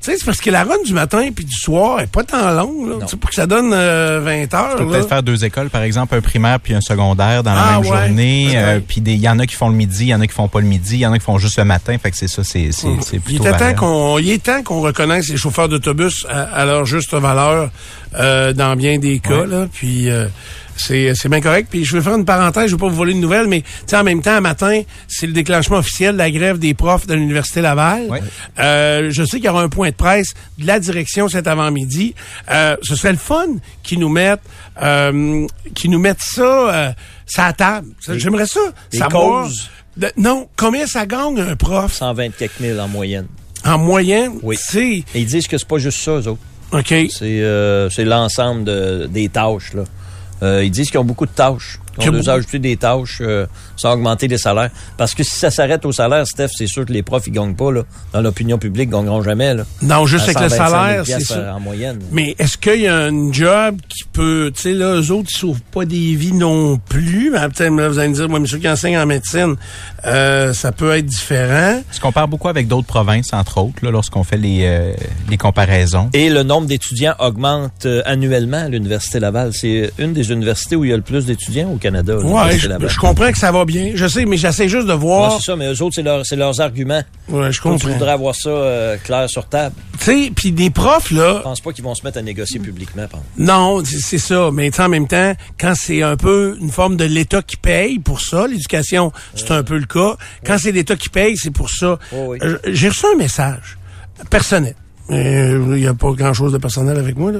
[0.00, 2.52] Tu sais, c'est parce que la run du matin puis du soir est pas tant
[2.52, 2.94] longue, là.
[3.00, 5.70] Tu sais, pour que ça donne euh, 20 heures, Tu peux peut-être faire deux écoles,
[5.70, 8.52] par exemple, un primaire puis un secondaire dans la Ah, même ouais, journée.
[8.54, 10.32] euh, puis il y en a qui font le midi, il y en a qui
[10.34, 11.96] font pas le midi, il y en a qui font juste le matin.
[11.98, 14.62] Fait que c'est ça, c'est c'est c'est Il plutôt était temps qu'on, il est temps
[14.62, 17.70] qu'on reconnaisse les chauffeurs d'autobus à, à leur juste valeur
[18.14, 19.44] euh, dans bien des cas.
[19.46, 20.26] Là, puis euh,
[20.78, 21.68] c'est, c'est bien correct.
[21.70, 23.62] Puis je vais faire une parenthèse, je vais pas vous voler une nouvelle, mais
[23.92, 27.14] en même temps, un matin, c'est le déclenchement officiel de la grève des profs de
[27.14, 28.06] l'Université Laval.
[28.08, 28.22] Ouais.
[28.58, 32.14] Euh, je sais qu'il y aura un point de presse de la direction cet avant-midi.
[32.50, 33.46] Euh, ce serait le fun
[33.82, 34.40] qu'ils nous mettent,
[34.82, 36.90] euh, qu'ils nous mettent ça, euh,
[37.26, 37.88] ça à table.
[38.16, 38.60] J'aimerais ça.
[38.90, 39.44] des savoir.
[39.44, 39.70] causes.
[39.96, 41.92] de- non, combien ça gagne un prof?
[41.92, 43.26] 120 quelques mille en moyenne.
[43.64, 44.32] en moyenne?
[44.42, 44.56] Oui.
[44.58, 46.40] C'est Et ils disent que c'est pas juste ça, eux autres.
[46.70, 46.86] OK.
[47.10, 49.72] C'est euh, c'est l'ensemble de, des tâches.
[49.74, 49.84] Là.
[50.42, 51.80] Euh, ils disent qu'ils ont beaucoup de tâches.
[52.04, 52.30] Que ont dû beaucoup.
[52.30, 53.46] ajouter des tâches euh,
[53.76, 54.70] sans augmenter les salaires.
[54.96, 57.54] Parce que si ça s'arrête au salaire, Steph, c'est sûr que les profs, ils gagnent
[57.54, 57.70] pas.
[57.72, 57.82] Là.
[58.12, 59.54] Dans l'opinion publique, ils gagneront jamais.
[59.54, 59.64] Là.
[59.82, 61.34] Non, juste avec le 125 000 salaire, c'est ça.
[61.34, 61.98] euh, En moyenne.
[62.12, 65.38] Mais est-ce qu'il y a un job qui peut, tu sais, là, eux autres, ils
[65.38, 67.30] sauvent pas des vies non plus?
[67.32, 69.56] Mais peut-être, vous allez me dire, moi, monsieur qui enseigne en médecine,
[70.06, 71.80] euh, ça peut être différent.
[71.90, 74.92] On se compare beaucoup avec d'autres provinces, entre autres, là, lorsqu'on fait les, euh,
[75.30, 76.10] les comparaisons.
[76.12, 79.52] Et le nombre d'étudiants augmente euh, annuellement à l'Université Laval.
[79.52, 81.87] C'est une des universités où il y a le plus d'étudiants au Canada.
[81.90, 83.92] L'Université je, comprends que ça va bien.
[83.94, 85.38] Je sais, mais j'essaie juste de Ouais, voir.
[85.38, 87.02] c'est ça, mais eux autres, c'est leur- c'est leurs arguments.
[87.28, 87.88] Je Toi, tu comprends.
[87.90, 89.74] voudrais avoir ça euh, clair sur table.
[89.98, 92.60] Tu sais, puis des profs, là, Je pense pas qu'ils vont se mettre à négocier
[92.60, 93.06] publiquement.
[93.10, 93.24] Pardon.
[93.36, 94.50] Non, c'est ça.
[94.52, 98.20] Mais en même temps, quand c'est un peu une forme de l'État qui paye pour
[98.20, 100.16] ça, l'éducation, c'est un peu le cas.
[100.44, 101.98] Quand c'est l'État qui paye, c'est pour ça.
[102.12, 102.38] Oui, oui.
[102.42, 103.78] Euh, J'ai reçu un message
[104.30, 104.74] personnel.
[105.10, 107.32] Euh, Il n'y a pas grand-chose de personnel avec moi.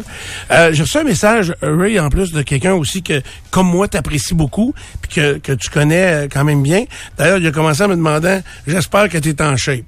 [0.50, 3.88] Euh, J'ai reçu un message, euh, Ray, en plus de quelqu'un aussi que, comme moi,
[3.88, 6.84] t'apprécies beaucoup, puis que, que tu connais euh, quand même bien.
[7.16, 9.84] D'ailleurs, il a commencé en me demandant, j'espère que tu es en shape.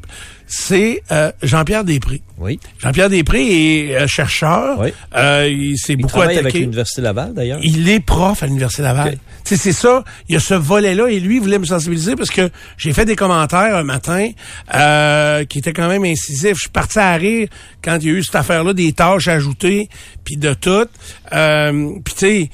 [0.52, 2.22] C'est euh, Jean-Pierre Després.
[2.36, 2.58] Oui.
[2.80, 4.80] Jean-Pierre Després est euh, chercheur.
[4.80, 4.88] Oui.
[5.14, 6.48] Euh, il s'est Il beaucoup travaille attaqué.
[6.48, 7.60] avec l'Université Laval, d'ailleurs.
[7.62, 9.16] Il est prof à l'Université Laval.
[9.44, 10.02] C'est ça.
[10.28, 13.04] Il y a ce volet-là et lui il voulait me sensibiliser parce que j'ai fait
[13.04, 14.28] des commentaires un matin
[14.74, 16.54] euh, qui étaient quand même incisifs.
[16.54, 17.48] Je suis parti à rire
[17.82, 19.88] quand il y a eu cette affaire-là, des tâches ajoutées,
[20.24, 20.86] puis de tout.
[21.32, 22.48] Euh, puis tu sais, f-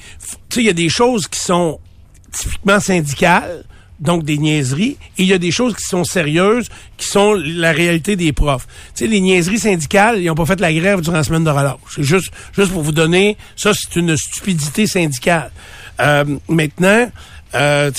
[0.49, 1.79] tu sais, il y a des choses qui sont
[2.31, 3.63] typiquement syndicales,
[3.99, 7.71] donc des niaiseries, et il y a des choses qui sont sérieuses, qui sont la
[7.71, 8.67] réalité des profs.
[8.95, 11.49] Tu sais, les niaiseries syndicales, ils n'ont pas fait la grève durant la semaine de
[11.49, 11.77] relâche.
[11.95, 15.51] C'est juste, juste pour vous donner, ça, c'est une stupidité syndicale.
[15.99, 17.09] Euh, maintenant,
[17.55, 17.91] euh,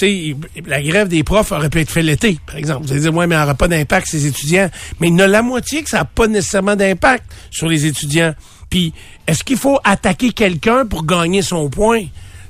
[0.67, 2.87] la grève des profs aurait pu être faite l'été, par exemple.
[2.87, 4.71] Vous allez dire, ouais, mais elle n'aura pas d'impact sur les étudiants.
[5.01, 7.87] Mais il y en a la moitié que ça n'a pas nécessairement d'impact sur les
[7.87, 8.35] étudiants.
[8.71, 8.93] Puis,
[9.27, 12.05] est-ce qu'il faut attaquer quelqu'un pour gagner son point?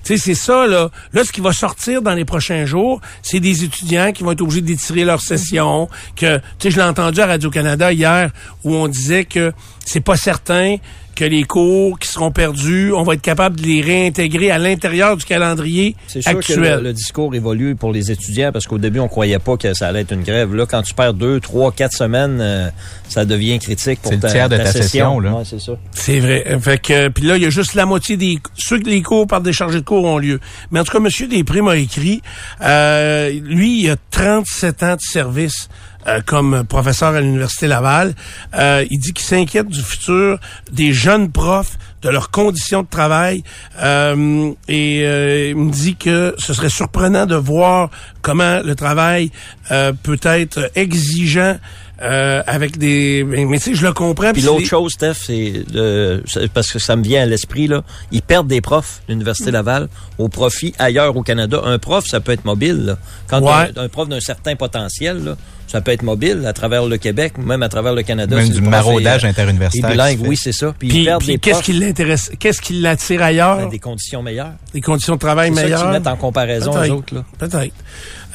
[0.05, 0.91] Tu sais, c'est ça, là.
[1.13, 4.41] Là, ce qui va sortir dans les prochains jours, c'est des étudiants qui vont être
[4.41, 5.89] obligés d'étirer leur session.
[6.17, 8.31] Que, tu sais, je l'ai entendu à Radio-Canada hier,
[8.65, 9.53] où on disait que
[9.85, 10.77] c'est pas certain
[11.19, 15.17] que les cours qui seront perdus, on va être capable de les réintégrer à l'intérieur
[15.17, 16.57] du calendrier C'est sûr actuel.
[16.57, 19.75] que le, le discours évolue pour les étudiants parce qu'au début, on croyait pas que
[19.75, 20.55] ça allait être une grève.
[20.55, 22.69] Là, quand tu perds deux, trois, quatre semaines, euh,
[23.09, 25.33] ça devient critique pour C'est le ta, tiers de ta session, là.
[25.33, 25.73] Ouais, c'est ça.
[25.93, 26.45] C'est vrai.
[26.61, 29.27] Fait que puis là, il y a juste la moitié des ceux que les cours
[29.27, 30.39] par des chargés de cours ont lieu.
[30.71, 32.23] Mais en tout cas, Monsieur Després m'a écrit.
[32.63, 35.69] euh, lui, il a 37 ans de service.
[36.07, 38.15] Euh, comme professeur à l'Université Laval.
[38.55, 40.39] Euh, il dit qu'il s'inquiète du futur
[40.71, 43.43] des jeunes profs, de leurs conditions de travail.
[43.83, 47.91] Euh, et euh, il me dit que ce serait surprenant de voir
[48.23, 49.31] comment le travail
[49.71, 51.57] euh, peut être exigeant
[52.03, 53.25] euh, avec des...
[53.27, 54.33] Mais, mais tu sais, je le comprends.
[54.33, 56.23] Puis l'autre chose, Steph, c'est de-
[56.55, 57.83] parce que ça me vient à l'esprit là,
[58.13, 59.13] ils perdent des profs, Mm.
[59.13, 59.89] l'université Laval,
[60.19, 61.61] au profit ailleurs au Canada.
[61.65, 62.85] Un prof, ça peut être mobile.
[62.87, 62.99] Là.
[63.27, 63.71] Quand Ouais.
[63.77, 65.37] un, un prof d'un certain potentiel, là,
[65.67, 68.37] ça peut être mobile à travers le Québec, même à travers le Canada.
[68.37, 70.75] Même du maraudage est, euh, interuniversitaire bilingue, oui, c'est ça.
[70.79, 73.59] Puis, Puis, ils perdent puis des qu'est-ce profs qui l'intéresse, qu'est-ce qui l'attire ailleurs?
[73.59, 74.53] ben, des conditions meilleures.
[74.73, 75.81] Des conditions de travail C'est ça meilleures?
[75.83, 77.15] qu'ils mettent en comparaison aux autres.
[77.15, 77.25] Là.
[77.39, 77.75] Peut-être.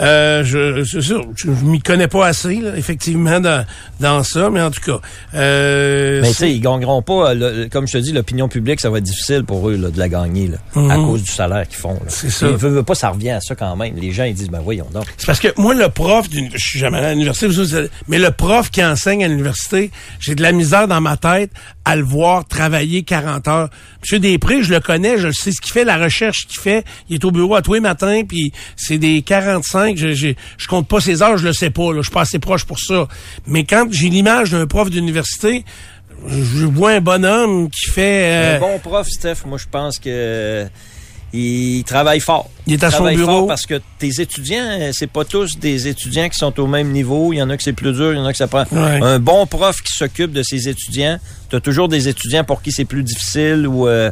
[0.02, 3.66] Euh, je, c'est sûr, je, je m'y connais pas assez, là, effectivement, dans,
[4.00, 5.00] dans, ça, mais en tout cas.
[5.36, 7.34] Euh, Mais tu sais, ils gagneront pas.
[7.34, 10.00] le- comme je te dis, l'opinion publique, ça va être difficile pour eux là, de
[10.00, 11.06] la gagner là, à Mhm.
[11.06, 12.00] cause du salaire qu'ils font.
[12.08, 12.48] C'est ça.
[12.50, 13.96] Ils veulent pas, ça revient à ça quand même.
[13.96, 15.06] Les gens, ils disent, ben voyons donc.
[15.18, 18.18] C'est parce que moi, le prof, je suis jamais allé à l'université, vous savez, mais
[18.20, 21.52] le prof qui enseigne à l'université, j'ai de la misère dans ma tête
[21.86, 23.70] à le voir travailler 40 heures.
[24.02, 26.84] Monsieur Després, je le connais, je sais ce qu'il fait, la recherche qu'il fait.
[27.10, 29.83] Il est au bureau à tous les matins, puis c'est des 45.
[29.96, 30.28] Je, je,
[30.58, 31.92] je compte pas ses heures, je le sais pas.
[31.92, 33.08] Là, je suis pas assez proche pour ça.
[33.48, 35.66] Mais quand j'ai l'image d'un prof d'université,
[36.28, 38.32] je vois un bonhomme qui fait...
[38.32, 40.66] euh, Un bon prof, Steph, moi, je pense que
[41.36, 42.50] il travaille fort.
[42.68, 43.40] Il est à son bureau.
[43.40, 46.92] fort parce que tes étudiants, euh, c'est pas tous des étudiants qui sont au même
[46.92, 47.34] niveau.
[47.34, 48.66] Il y en a que c'est plus dur, il y en a que ça prend.
[48.72, 49.00] Ouais.
[49.02, 51.18] Un bon prof qui s'occupe de ses étudiants.
[51.50, 54.12] Tu as toujours des étudiants pour qui c'est plus difficile ou euh,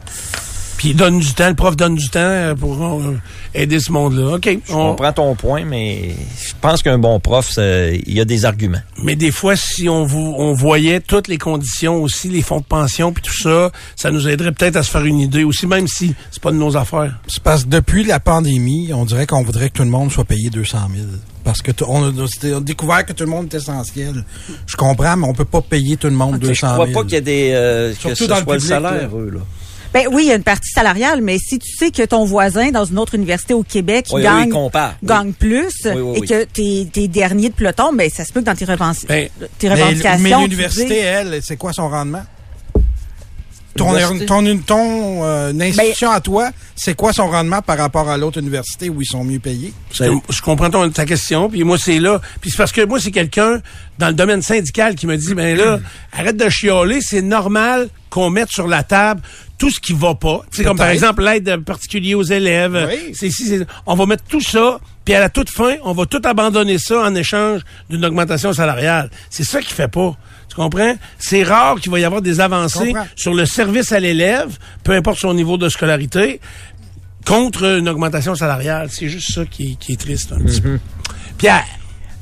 [0.82, 3.16] Puis il donne du temps, le prof donne du temps euh, pour euh,
[3.54, 4.38] aider ce monde-là.
[4.38, 4.50] OK.
[4.68, 8.46] je on- comprends ton point, mais je pense qu'un bon prof, il y a des
[8.46, 8.82] arguments.
[9.04, 12.66] Mais des fois, si on, vo- on voyait toutes les conditions aussi, les fonds de
[12.66, 15.88] pension puis tout ça, ça nous aiderait peut-être à se faire une idée aussi, même
[15.88, 17.16] si c'est pas de nos affaires.
[17.28, 20.26] C'est parce que depuis la pandémie, on dirait qu'on voudrait que tout le monde soit
[20.26, 21.06] payé 200 000.
[21.44, 24.26] Parce que on a, on a découvert que tout le monde est essentiel.
[24.66, 26.98] Je comprends, mais on peut pas payer tout le monde Je 200 crois 000.
[27.00, 28.92] pas qu'il y ait des euh, que Surtout ce dans le soit le, public, salaire,
[28.94, 29.08] là.
[29.16, 29.40] eux, là.
[29.94, 32.72] Ben oui, il y a une partie salariale, mais si tu sais que ton voisin
[32.72, 34.96] dans une autre université au Québec Oui, oui, gagne, compare.
[35.02, 35.08] Oui.
[35.10, 36.28] gagne plus Oui, oui, et oui.
[36.28, 39.30] que t'es t'es dernier de peloton, ben ça se peut que dans tes, revendications, Ben,
[39.58, 40.24] tes Mais, revendications.
[40.24, 42.24] mais l'université, dis- elle, c'est quoi son rendement?
[43.78, 43.94] Ton,
[44.28, 48.38] ton, ton, euh, une institution à toi, c'est quoi son rendement par rapport à l'autre
[48.40, 49.74] université où ils sont mieux payés?
[49.94, 52.20] Je comprends ton, ta question, puis moi c'est là.
[52.42, 53.62] Puis c'est parce que moi c'est quelqu'un
[53.98, 55.80] dans le domaine syndical qui me dit ben là,
[56.12, 59.22] arrête de chialer, c'est normal qu'on mette sur la table
[59.62, 60.42] tout ce qui va pas.
[60.50, 62.88] C'est comme par exemple l'aide particulière aux élèves.
[62.90, 63.12] Oui.
[63.14, 66.08] C'est ici, c'est- on va mettre tout ça, puis à la toute fin, on va
[66.08, 69.12] tout abandonner ça en échange d'une augmentation salariale.
[69.30, 70.18] C'est ça qui fait pas.
[70.50, 70.96] Tu comprends?
[71.20, 75.20] C'est rare qu'il va y avoir des avancées sur le service à l'élève, peu importe
[75.20, 76.42] son niveau de scolarité,
[77.28, 78.88] contre une augmentation salariale.
[78.92, 80.80] C'est juste ça qui est, qui est triste un petit peu.
[81.38, 81.66] Pierre,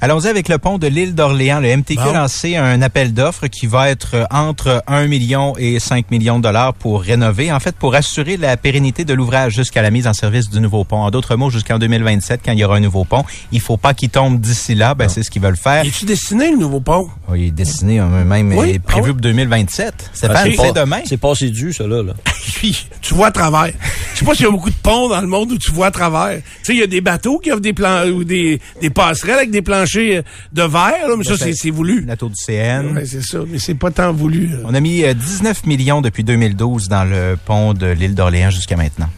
[0.02, 1.60] Allons-y avec le pont de l'île d'Orléans.
[1.60, 2.12] Le MTQ Bon.
[2.12, 6.44] a lancé un appel d'offres qui va être entre 1 million et 5 millions de
[6.44, 10.14] dollars pour rénover, en fait, pour assurer la pérennité de l'ouvrage jusqu'à la mise en
[10.14, 11.02] service du nouveau pont.
[11.02, 13.94] En d'autres mots, jusqu'en 2027, quand il y aura un nouveau pont, il faut pas
[13.94, 14.94] qu'il tombe d'ici là.
[14.96, 15.84] Ben, c'est ce qu'ils veulent faire.
[15.84, 17.10] es-tu dessiné le nouveau pont?
[17.28, 18.70] Oui, il est dessiné, euh, même Oui?
[18.76, 19.12] est prévu Ah oui?
[19.12, 20.12] pour 2027.
[20.14, 21.02] Stéphane, Ah, c'est demain.
[21.06, 22.02] C'est passé dû, ça, là.
[22.04, 22.14] là.
[22.56, 23.74] Puis, tu vois à travers.
[24.14, 25.88] Je sais pas s'il y a beaucoup de ponts dans le monde où tu vois
[25.88, 26.38] à travers.
[26.38, 29.36] Tu sais, il y a des bateaux qui offrent des plans ou des, des passerelles
[29.40, 30.22] avec des planchers euh,
[30.54, 32.06] de verre, là, mais ça, c'est voulu.
[32.06, 32.96] La tour du CN.
[32.96, 34.48] Ouais, c'est ça, mais c'est pas tant voulu.
[34.48, 34.58] là.
[34.66, 38.76] On a mis euh, 19 millions depuis 2012 dans le pont de l'île d'Orléans jusqu'à
[38.76, 39.10] maintenant.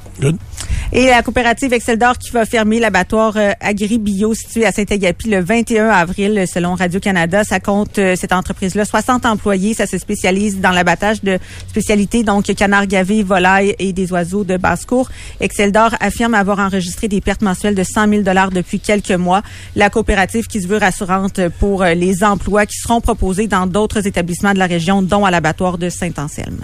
[0.94, 5.40] Et la coopérative Excel d'Or qui va fermer l'abattoir euh, Agri-Bio situé à Saint-Agapi le
[5.40, 7.46] 21 avril, selon Radio-Canada.
[7.46, 9.74] Ça compte, euh, cette entreprise-là, 60 employés.
[9.74, 14.58] Ça se spécialise dans l'abattage de spécialités, donc canards gavés, volailles et des oiseaux de
[14.58, 15.10] basse-cour.
[15.40, 19.44] Excel d'Or affirme avoir enregistré des pertes mensuelles de 100 000 depuis quelques mois.
[19.78, 24.08] La coopérative qui se veut rassurante pour euh, les emplois qui seront proposés dans d'autres
[24.08, 26.60] établissements de la région, dont à l'abattoir de Saint-Anselme.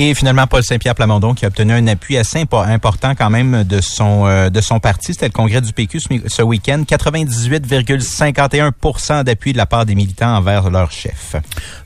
[0.00, 3.64] Et finalement, Paul Saint-Pierre Plamondon qui a obtenu un appui assez impo- important quand même
[3.64, 5.12] de son euh, de son parti.
[5.12, 6.84] C'était le congrès du PQ ce, week-end.
[6.88, 11.34] 98,51% d'appui de la part des militants envers leur chef.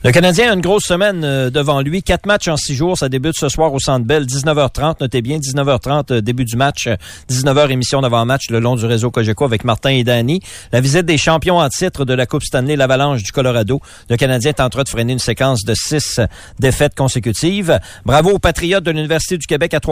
[0.03, 2.03] Le Canadien a une grosse semaine euh, devant lui.
[2.03, 2.99] Quatre matchs en six jours.
[2.99, 4.97] Ça débute ce soir au Centre Bell, 19h30.
[5.01, 6.85] Notez bien, 19h30, euh, début du match.
[6.85, 6.95] euh,
[7.31, 10.39] 19h, émission d'avant-match le long du réseau Cogeco avec Martin et Danny.
[10.71, 13.81] La visite des champions en titre de la Coupe Stanley, l'Avalanche du Colorado.
[14.11, 16.27] Le Canadien tentera de freiner une séquence de six euh,
[16.59, 17.79] défaites consécutives.
[18.05, 19.91] Bravo aux Patriotes de l'Université du Québec à trois